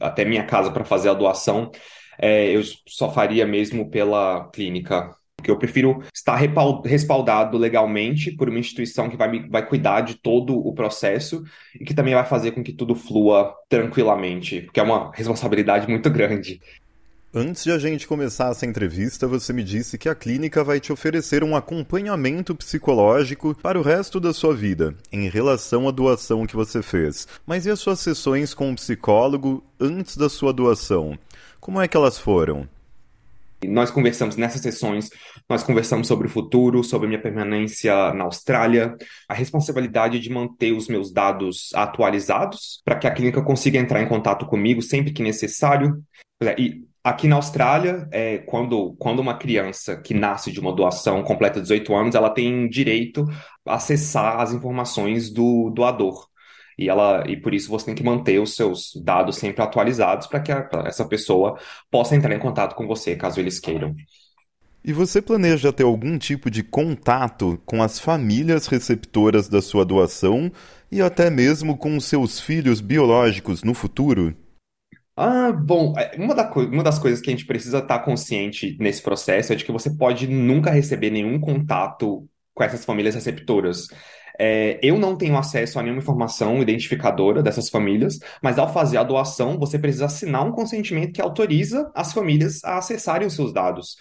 [0.00, 1.70] até minha casa para fazer a doação.
[2.18, 5.10] é, eu só faria mesmo pela clínica.
[5.42, 10.14] Porque eu prefiro estar respaldado legalmente por uma instituição que vai, me, vai cuidar de
[10.14, 11.42] todo o processo
[11.74, 16.08] e que também vai fazer com que tudo flua tranquilamente, porque é uma responsabilidade muito
[16.08, 16.60] grande.
[17.34, 20.92] Antes de a gente começar essa entrevista, você me disse que a clínica vai te
[20.92, 26.54] oferecer um acompanhamento psicológico para o resto da sua vida, em relação à doação que
[26.54, 27.26] você fez.
[27.44, 31.18] Mas e as suas sessões com o psicólogo antes da sua doação?
[31.58, 32.68] Como é que elas foram?
[33.64, 35.10] Nós conversamos nessas sessões,
[35.48, 38.96] nós conversamos sobre o futuro, sobre minha permanência na Austrália,
[39.28, 44.08] a responsabilidade de manter os meus dados atualizados para que a clínica consiga entrar em
[44.08, 46.02] contato comigo sempre que necessário.
[46.58, 51.60] E Aqui na Austrália, é, quando, quando uma criança que nasce de uma doação completa
[51.60, 53.24] 18 anos, ela tem direito
[53.66, 56.28] a acessar as informações do doador.
[56.78, 60.40] E, ela, e por isso você tem que manter os seus dados sempre atualizados para
[60.40, 61.58] que a, essa pessoa
[61.90, 63.96] possa entrar em contato com você, caso eles queiram.
[64.84, 70.50] E você planeja ter algum tipo de contato com as famílias receptoras da sua doação
[70.90, 74.34] e até mesmo com os seus filhos biológicos no futuro?
[75.16, 79.00] Ah, bom, é, uma, da uma das coisas que a gente precisa estar consciente nesse
[79.02, 83.86] processo é de que você pode nunca receber nenhum contato com essas famílias receptoras.
[84.36, 89.04] É, eu não tenho acesso a nenhuma informação identificadora dessas famílias, mas ao fazer a
[89.04, 93.96] doação, você precisa assinar um consentimento que autoriza as famílias a acessarem os seus dados.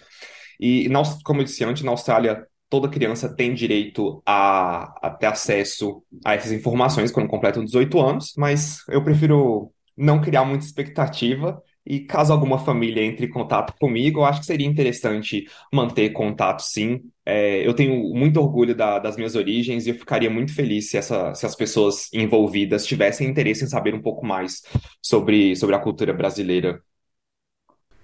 [0.62, 0.88] E,
[1.24, 6.36] como eu disse antes, na Austrália, toda criança tem direito a, a ter acesso a
[6.36, 11.62] essas informações quando completam 18 anos, mas eu prefiro não criar muita expectativa.
[11.84, 16.62] E caso alguma família entre em contato comigo, eu acho que seria interessante manter contato
[16.62, 17.02] sim.
[17.26, 20.98] É, eu tenho muito orgulho da, das minhas origens e eu ficaria muito feliz se,
[20.98, 24.62] essa, se as pessoas envolvidas tivessem interesse em saber um pouco mais
[25.02, 26.80] sobre, sobre a cultura brasileira.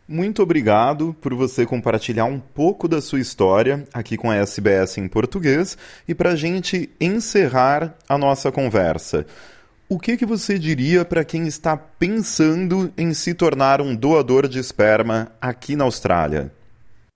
[0.10, 5.05] Muito obrigado por você compartilhar um pouco da sua história aqui com a SBS em
[5.05, 5.78] português
[6.08, 9.26] e para a gente encerrar a nossa conversa.
[9.89, 14.60] O que, que você diria para quem está pensando em se tornar um doador de
[14.60, 16.53] esperma aqui na Austrália?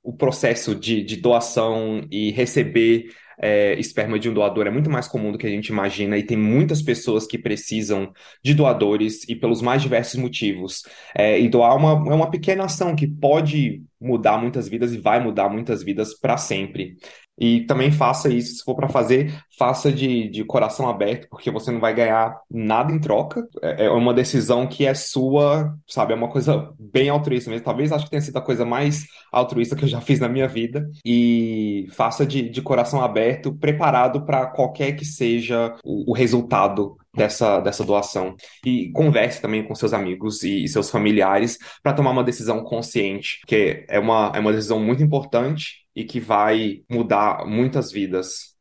[0.04, 3.06] O processo de, de doação e receber
[3.40, 6.24] é, esperma de um doador é muito mais comum do que a gente imagina e
[6.24, 8.12] tem muitas pessoas que precisam
[8.44, 10.84] de doadores e pelos mais diversos motivos.
[11.16, 15.24] É, e doar uma, é uma pequena ação que pode mudar muitas vidas e vai
[15.24, 16.98] mudar muitas vidas para sempre.
[17.42, 21.72] E também faça isso, se for para fazer, faça de, de coração aberto, porque você
[21.72, 23.48] não vai ganhar nada em troca.
[23.64, 26.14] É, é uma decisão que é sua, sabe?
[26.14, 27.66] É uma coisa bem altruísta mesmo.
[27.66, 30.48] Talvez acho que tenha sido a coisa mais altruísta que eu já fiz na minha
[30.48, 30.88] vida.
[31.04, 37.60] E faça de, de coração aberto, preparado para qualquer que seja o, o resultado dessa,
[37.60, 38.36] dessa doação.
[38.64, 43.42] E converse também com seus amigos e, e seus familiares para tomar uma decisão consciente,
[43.48, 48.52] que é uma, é uma decisão muito importante e que vai mudar muitas vidas.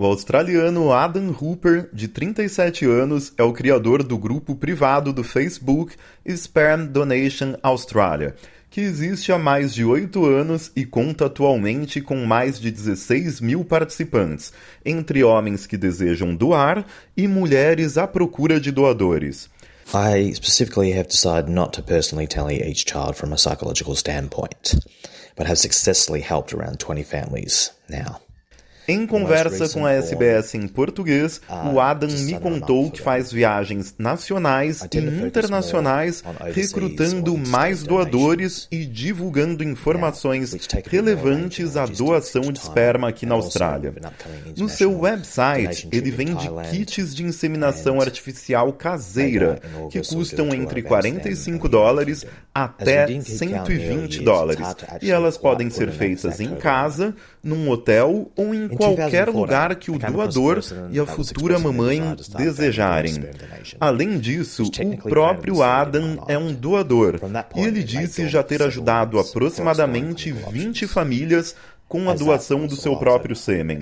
[0.00, 5.94] O australiano Adam Hooper, de 37 anos, é o criador do grupo privado do Facebook
[6.26, 8.34] Sperm Donation Australia,
[8.70, 13.64] que existe há mais de oito anos e conta atualmente com mais de 16 mil
[13.64, 14.52] participantes,
[14.84, 19.50] entre homens que desejam doar e mulheres à procura de doadores.
[19.92, 24.78] I specifically have decided not to personally tally each child from a psychological standpoint,
[25.36, 28.20] but have successfully helped around 20 families now.
[28.90, 31.40] Em conversa com a SBS em português,
[31.72, 39.62] o Adam me contou que faz viagens nacionais e internacionais, recrutando mais doadores e divulgando
[39.62, 40.56] informações
[40.88, 43.94] relevantes à doação de esperma aqui na Austrália.
[44.56, 52.26] No seu website, ele vende kits de inseminação artificial caseira, que custam entre 45 dólares
[52.52, 54.66] até 120 dólares,
[55.00, 59.98] e elas podem ser feitas em casa, num hotel ou em qualquer lugar que o
[59.98, 60.60] doador
[60.90, 62.00] e a futura mamãe
[62.36, 63.14] desejarem.
[63.80, 67.20] Além disso, o próprio Adam é um doador.
[67.56, 71.54] E ele disse já ter ajudado aproximadamente 20 famílias
[71.88, 73.80] com a doação do seu próprio sêmen.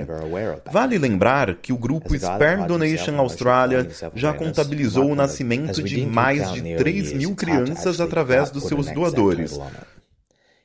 [0.73, 6.77] Vale lembrar que o grupo Sperm Donation Australia já contabilizou o nascimento de mais de
[6.77, 9.61] 3 mil crianças através dos seus doadores.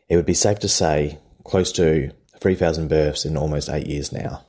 [0.09, 2.13] It would be safe to say close to
[2.43, 4.41] 3,000 births in almost eight years now.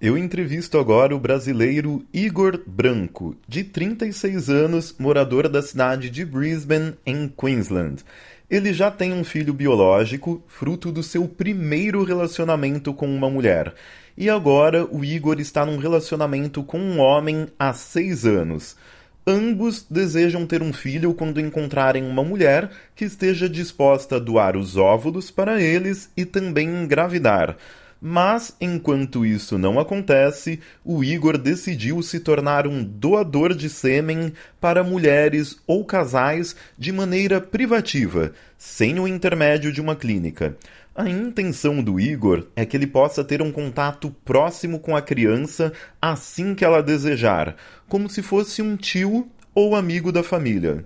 [0.00, 6.94] Eu entrevisto agora o brasileiro Igor Branco, de 36 anos, morador da cidade de Brisbane,
[7.04, 8.04] em Queensland.
[8.48, 13.74] Ele já tem um filho biológico, fruto do seu primeiro relacionamento com uma mulher.
[14.20, 18.74] E agora o Igor está num relacionamento com um homem há seis anos.
[19.24, 24.76] Ambos desejam ter um filho quando encontrarem uma mulher que esteja disposta a doar os
[24.76, 27.56] óvulos para eles e também engravidar.
[28.00, 34.82] Mas, enquanto isso não acontece, o Igor decidiu se tornar um doador de sêmen para
[34.82, 40.56] mulheres ou casais de maneira privativa, sem o intermédio de uma clínica.
[40.98, 45.72] A intenção do Igor é que ele possa ter um contato próximo com a criança
[46.02, 47.54] assim que ela desejar,
[47.88, 50.84] como se fosse um tio ou amigo da família.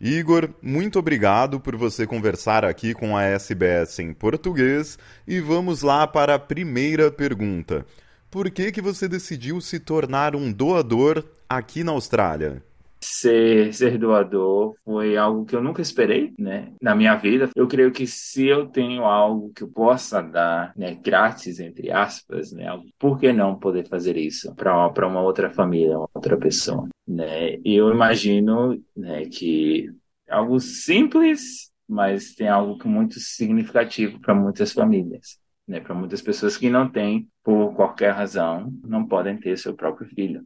[0.00, 4.96] Igor, muito obrigado por você conversar aqui com a SBS em português
[5.26, 7.84] e vamos lá para a primeira pergunta.
[8.30, 12.62] Por que que você decidiu se tornar um doador aqui na Austrália?
[13.00, 17.48] ser, ser doador foi algo que eu nunca esperei, né, na minha vida.
[17.56, 22.52] Eu creio que se eu tenho algo que eu possa dar, né, grátis, entre aspas,
[22.52, 22.66] né,
[22.98, 27.54] por que não poder fazer isso para uma outra família, uma outra pessoa, né?
[27.64, 29.90] E eu imagino, né, que
[30.28, 35.38] algo simples, mas tem algo muito significativo para muitas famílias.
[35.66, 40.08] Né, para muitas pessoas que não têm, por qualquer razão, não podem ter seu próprio
[40.08, 40.44] filho.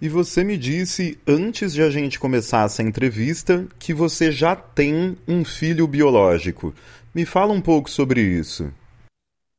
[0.00, 5.16] E você me disse, antes de a gente começar essa entrevista, que você já tem
[5.28, 6.74] um filho biológico.
[7.14, 8.72] Me fala um pouco sobre isso.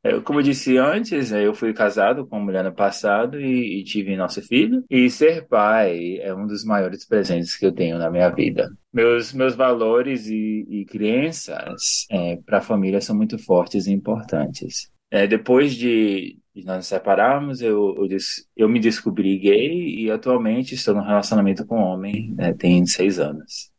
[0.03, 3.79] Eu, como eu disse antes, né, eu fui casado com uma mulher no passado e,
[3.79, 4.83] e, tive nosso filho.
[4.89, 8.69] E ser pai é um dos maiores presentes que eu tenho na minha vida.
[8.91, 14.91] Meus, meus valores e, e crenças é, para a família são muito fortes e importantes.
[15.09, 18.17] É, depois de, de nós nos separarmos, eu, eu,
[18.55, 23.17] eu, me descobri gay e atualmente estou num relacionamento com um homem, né, tem seis
[23.17, 23.71] anos.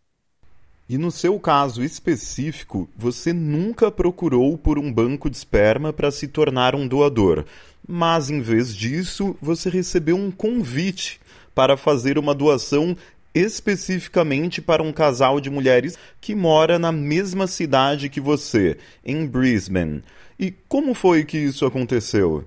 [0.89, 6.27] E no seu caso específico, você nunca procurou por um banco de esperma para se
[6.27, 7.45] tornar um doador,
[7.87, 11.21] mas em vez disso, você recebeu um convite
[11.55, 12.97] para fazer uma doação
[13.33, 20.03] especificamente para um casal de mulheres que mora na mesma cidade que você, em Brisbane.
[20.39, 22.45] E como foi que isso aconteceu?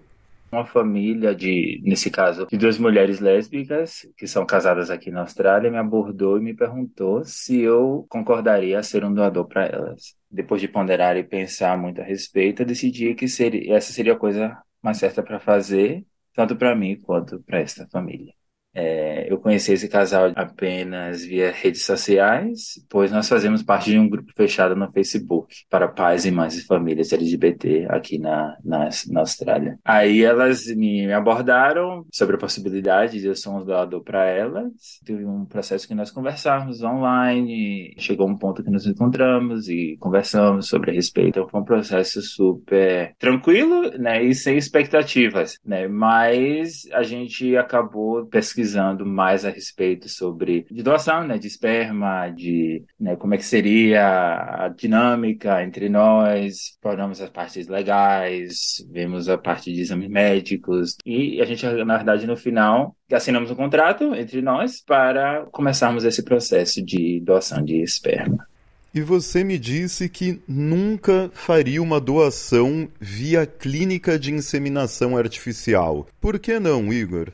[0.51, 5.69] Uma família de, nesse caso, de duas mulheres lésbicas que são casadas aqui na Austrália
[5.69, 10.15] me abordou e me perguntou se eu concordaria a ser um doador para elas.
[10.31, 14.57] Depois de ponderar e pensar muito a respeito, decidi que seria, essa seria a coisa
[14.81, 18.36] mais certa para fazer, tanto para mim quanto para esta família.
[18.79, 24.07] É, eu conheci esse casal apenas via redes sociais, pois nós fazemos parte de um
[24.07, 29.21] grupo fechado no Facebook para pais e mães e famílias LGBT aqui na, na, na
[29.21, 29.79] Austrália.
[29.83, 34.71] Aí elas me abordaram sobre a possibilidade de eu ser um doador para elas.
[35.03, 40.67] Teve um processo que nós conversamos online, chegou um ponto que nos encontramos e conversamos
[40.67, 41.29] sobre a respeito.
[41.29, 48.27] Então foi um processo super tranquilo, né, e sem expectativas, né, mas a gente acabou
[48.27, 53.37] pesquisando pesquisando mais a respeito sobre de doação, né, de esperma, de né, como é
[53.37, 60.09] que seria a dinâmica entre nós, exploramos as partes legais, vemos a parte de exames
[60.09, 66.03] médicos e a gente, na verdade, no final assinamos um contrato entre nós para começarmos
[66.03, 68.45] esse processo de doação de esperma.
[68.93, 76.07] E você me disse que nunca faria uma doação via clínica de inseminação artificial.
[76.19, 77.31] Por que não, Igor?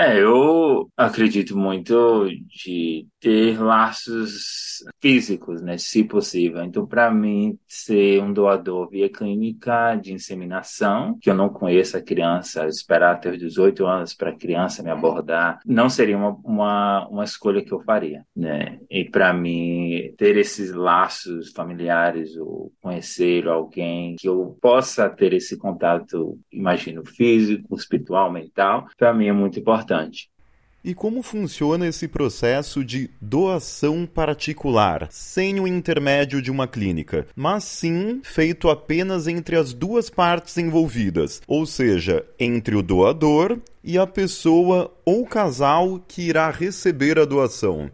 [0.00, 6.64] É, eu acredito muito de ter laços físicos, né, se possível.
[6.64, 12.00] Então, para mim, ser um doador via clínica de inseminação, que eu não conheço a
[12.00, 17.06] criança, esperar até os 18 anos para a criança me abordar, não seria uma, uma,
[17.08, 18.78] uma escolha que eu faria, né?
[18.88, 25.58] E para mim, ter esses laços familiares ou conhecer alguém que eu possa ter esse
[25.58, 29.89] contato, imagino, físico, espiritual, mental, para mim é muito importante.
[30.82, 37.64] E como funciona esse processo de doação particular, sem o intermédio de uma clínica, mas
[37.64, 44.06] sim feito apenas entre as duas partes envolvidas, ou seja, entre o doador e a
[44.06, 47.90] pessoa ou casal que irá receber a doação?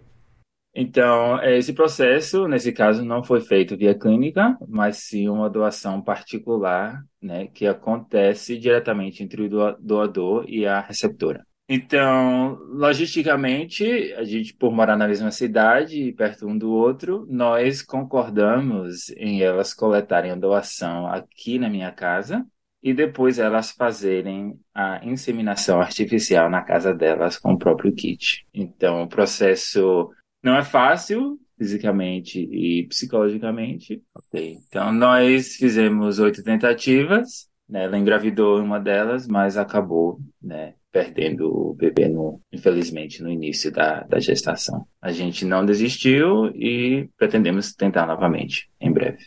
[0.79, 7.03] Então, esse processo, nesse caso, não foi feito via clínica, mas sim uma doação particular,
[7.21, 11.46] né, que acontece diretamente entre o doador e a receptora.
[11.69, 19.11] Então, logisticamente, a gente, por morar na mesma cidade, perto um do outro, nós concordamos
[19.11, 22.47] em elas coletarem a doação aqui na minha casa
[22.81, 28.47] e depois elas fazerem a inseminação artificial na casa delas com o próprio kit.
[28.55, 30.09] Então, o processo
[30.41, 34.01] não é fácil, fisicamente e psicologicamente.
[34.15, 34.59] Okay.
[34.69, 37.85] Então, nós fizemos oito tentativas, né?
[37.85, 44.01] ela engravidou uma delas, mas acabou né, perdendo o bebê, no, infelizmente, no início da,
[44.05, 44.87] da gestação.
[45.03, 49.23] A gente não desistiu e pretendemos tentar novamente, em breve.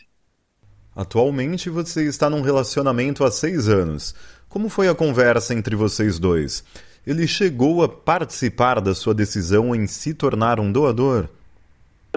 [0.96, 4.16] Atualmente você está num relacionamento há seis anos.
[4.48, 6.64] Como foi a conversa entre vocês dois?
[7.06, 11.28] Ele chegou a participar da sua decisão em se tornar um doador?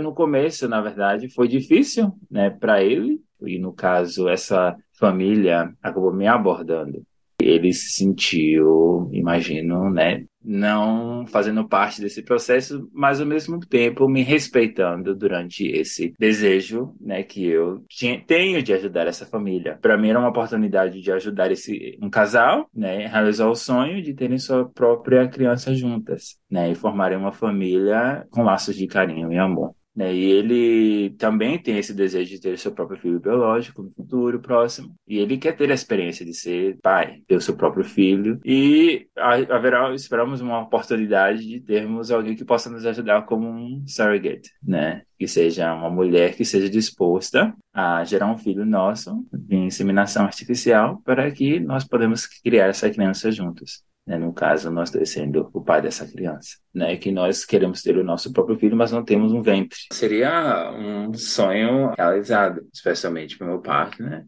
[0.02, 6.12] No começo, na verdade, foi difícil, né, para ele, e no caso, essa família acabou
[6.12, 7.06] me abordando
[7.44, 14.22] ele se sentiu, imagino, né, não fazendo parte desse processo, mas ao mesmo tempo me
[14.22, 19.78] respeitando durante esse desejo, né, que eu tinha, tenho de ajudar essa família.
[19.82, 24.14] Para mim era uma oportunidade de ajudar esse um casal, né, realizar o sonho de
[24.14, 29.38] terem sua própria criança juntas, né, e formarem uma família com laços de carinho e
[29.38, 29.74] amor.
[29.96, 30.14] Né?
[30.14, 34.96] E ele também tem esse desejo de ter seu próprio filho biológico no futuro próximo.
[35.08, 38.40] E ele quer ter a experiência de ser pai, ter o seu próprio filho.
[38.44, 44.52] E haverá, esperamos uma oportunidade de termos alguém que possa nos ajudar como um surrogate,
[44.64, 45.04] né?
[45.18, 51.02] Que seja uma mulher que seja disposta a gerar um filho nosso em inseminação artificial
[51.06, 55.62] para que nós podemos criar essa criança juntos né, no caso, nós dois sendo o
[55.62, 59.32] pai dessa criança, né, que nós queremos ter o nosso próprio filho, mas não temos
[59.32, 59.80] um ventre.
[59.92, 64.10] Seria um sonho realizado, especialmente para o meu partner.
[64.10, 64.26] Né?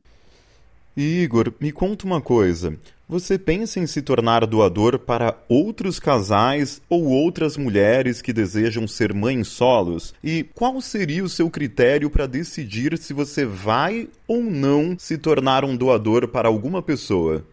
[0.96, 2.78] Igor, me conta uma coisa.
[3.08, 9.14] Você pensa em se tornar doador para outros casais ou outras mulheres que desejam ser
[9.14, 10.16] mães solos?
[10.24, 15.64] E qual seria o seu critério para decidir se você vai ou não se tornar
[15.64, 17.46] um doador para alguma pessoa?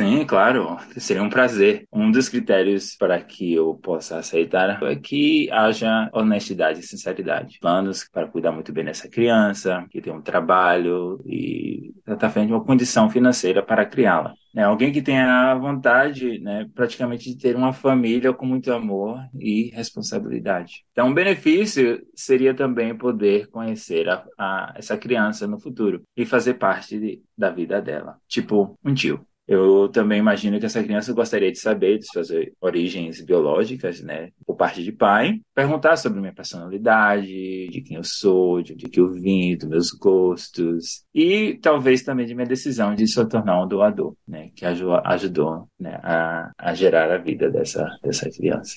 [0.00, 1.84] Sim, claro, seria um prazer.
[1.92, 7.58] Um dos critérios para que eu possa aceitar é que haja honestidade e sinceridade.
[7.60, 12.64] Planos para cuidar muito bem dessa criança, que tenha um trabalho e está frente uma
[12.64, 14.34] condição financeira para criá-la.
[14.54, 19.18] É alguém que tenha a vontade, né, praticamente de ter uma família com muito amor
[19.34, 20.84] e responsabilidade.
[20.92, 26.54] Então, um benefício seria também poder conhecer a, a, essa criança no futuro e fazer
[26.54, 29.27] parte de, da vida dela, tipo um tio.
[29.48, 32.28] Eu também imagino que essa criança gostaria de saber de suas
[32.60, 38.60] origens biológicas, né, por parte de pai, perguntar sobre minha personalidade, de quem eu sou,
[38.60, 43.06] de onde que eu vim, dos meus gostos e talvez também de minha decisão de
[43.08, 48.28] se tornar um doador, né, que ajudou, né, a, a gerar a vida dessa, dessa
[48.30, 48.74] criança.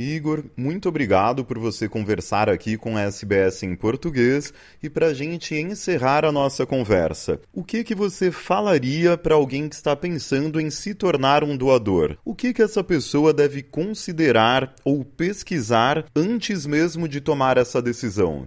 [0.00, 5.14] Igor, muito obrigado por você conversar aqui com a SBS em português e para a
[5.14, 7.40] gente encerrar a nossa conversa.
[7.52, 12.16] O que que você falaria para alguém que está pensando em se tornar um doador?
[12.24, 18.46] O que que essa pessoa deve considerar ou pesquisar antes mesmo de tomar essa decisão?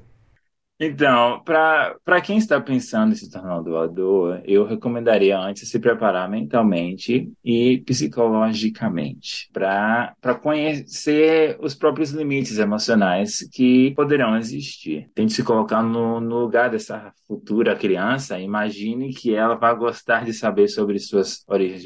[0.83, 6.27] Então, para quem está pensando em se tornar um doador, eu recomendaria antes se preparar
[6.27, 15.07] mentalmente e psicologicamente para conhecer os próprios limites emocionais que poderão existir.
[15.13, 20.33] Tente se colocar no, no lugar dessa futura criança, imagine que ela vai gostar de
[20.33, 21.85] saber sobre suas origens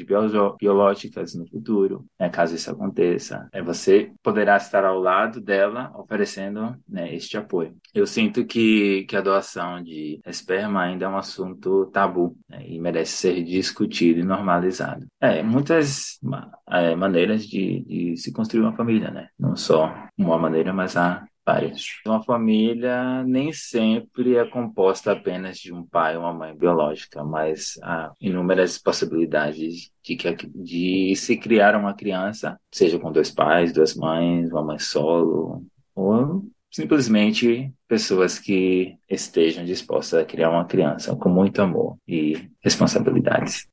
[0.58, 3.46] biológicas no futuro, né, caso isso aconteça.
[3.52, 7.76] É, você poderá estar ao lado dela oferecendo né, este apoio.
[7.94, 12.78] Eu sinto que que, a doação de esperma ainda é um assunto tabu né, e
[12.78, 15.06] merece ser discutido e normalizado.
[15.20, 16.18] É, muitas
[16.70, 19.28] é, maneiras de, de se construir uma família, né?
[19.38, 21.84] Não só uma maneira, mas há várias.
[22.04, 27.78] Uma família nem sempre é composta apenas de um pai e uma mãe biológica, mas
[27.82, 33.94] há inúmeras possibilidades de, que, de se criar uma criança, seja com dois pais, duas
[33.94, 35.64] mães, uma mãe solo,
[35.94, 36.44] ou
[36.76, 43.66] simplesmente pessoas que estejam dispostas a criar uma criança com muito amor e responsabilidades.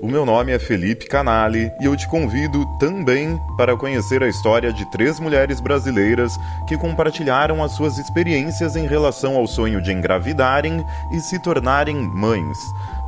[0.00, 4.72] O meu nome é Felipe Canali e eu te convido também para conhecer a história
[4.72, 6.34] de três mulheres brasileiras
[6.66, 12.58] que compartilharam as suas experiências em relação ao sonho de engravidarem e se tornarem mães.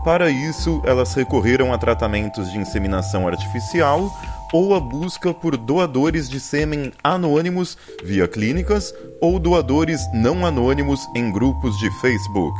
[0.06, 4.08] Para isso, elas recorreram a tratamentos de inseminação artificial
[4.52, 11.32] ou a busca por doadores de sêmen anônimos via clínicas ou doadores não anônimos em
[11.32, 12.56] grupos de Facebook.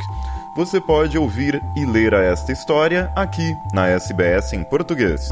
[0.57, 5.29] Você pode ouvir e ler esta história aqui na SBS em português.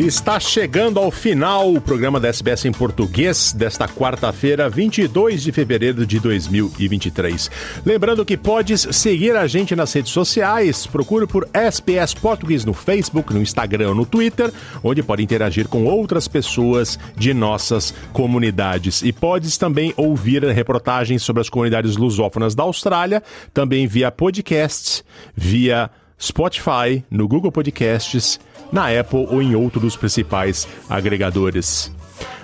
[0.00, 6.06] Está chegando ao final o programa da SBS em português desta quarta-feira, 22 de fevereiro
[6.06, 7.50] de 2023.
[7.84, 13.34] Lembrando que podes seguir a gente nas redes sociais, procure por SBS Português no Facebook,
[13.34, 14.50] no Instagram, no Twitter,
[14.82, 19.02] onde pode interagir com outras pessoas de nossas comunidades.
[19.02, 23.22] E podes também ouvir reportagens sobre as comunidades lusófonas da Austrália,
[23.52, 25.04] também via podcast,
[25.36, 28.40] via Spotify, no Google Podcasts
[28.72, 31.90] na Apple ou em outro dos principais agregadores.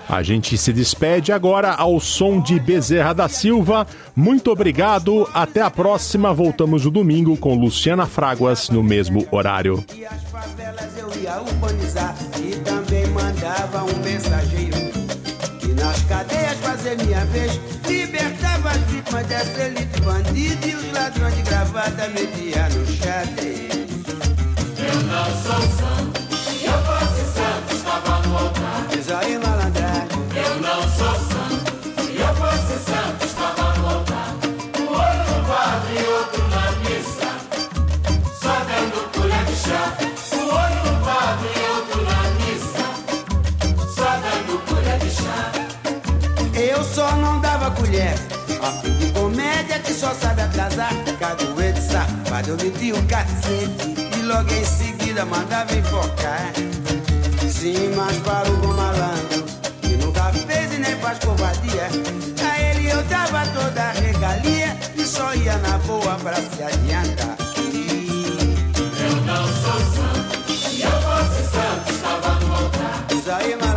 [0.09, 3.85] A gente se despede agora ao som de Bezerra da Silva.
[4.15, 6.33] Muito obrigado, até a próxima.
[6.33, 9.83] Voltamos no domingo com Luciana Fraguas no mesmo horário.
[15.75, 16.57] Nas cadeias
[17.03, 18.71] minha vez libertava
[19.27, 23.86] dessa elite bandida e os ladrões de gravata media no.
[49.13, 50.93] Comédia que só sabe atrasar.
[51.19, 56.51] Cadoeiro safado, eu meti o cacete logo em seguida mandava enfocar.
[57.49, 59.45] Sim, mas para o bom malandro,
[59.81, 61.87] que nunca fez e nem faz covardia.
[62.43, 67.37] A ele eu dava toda a regalia e só ia na boa pra se adiantar.
[68.99, 73.05] Eu não sou santo, se eu fosse santo estava no altar.
[73.07, 73.76] Diz aí, malandragem.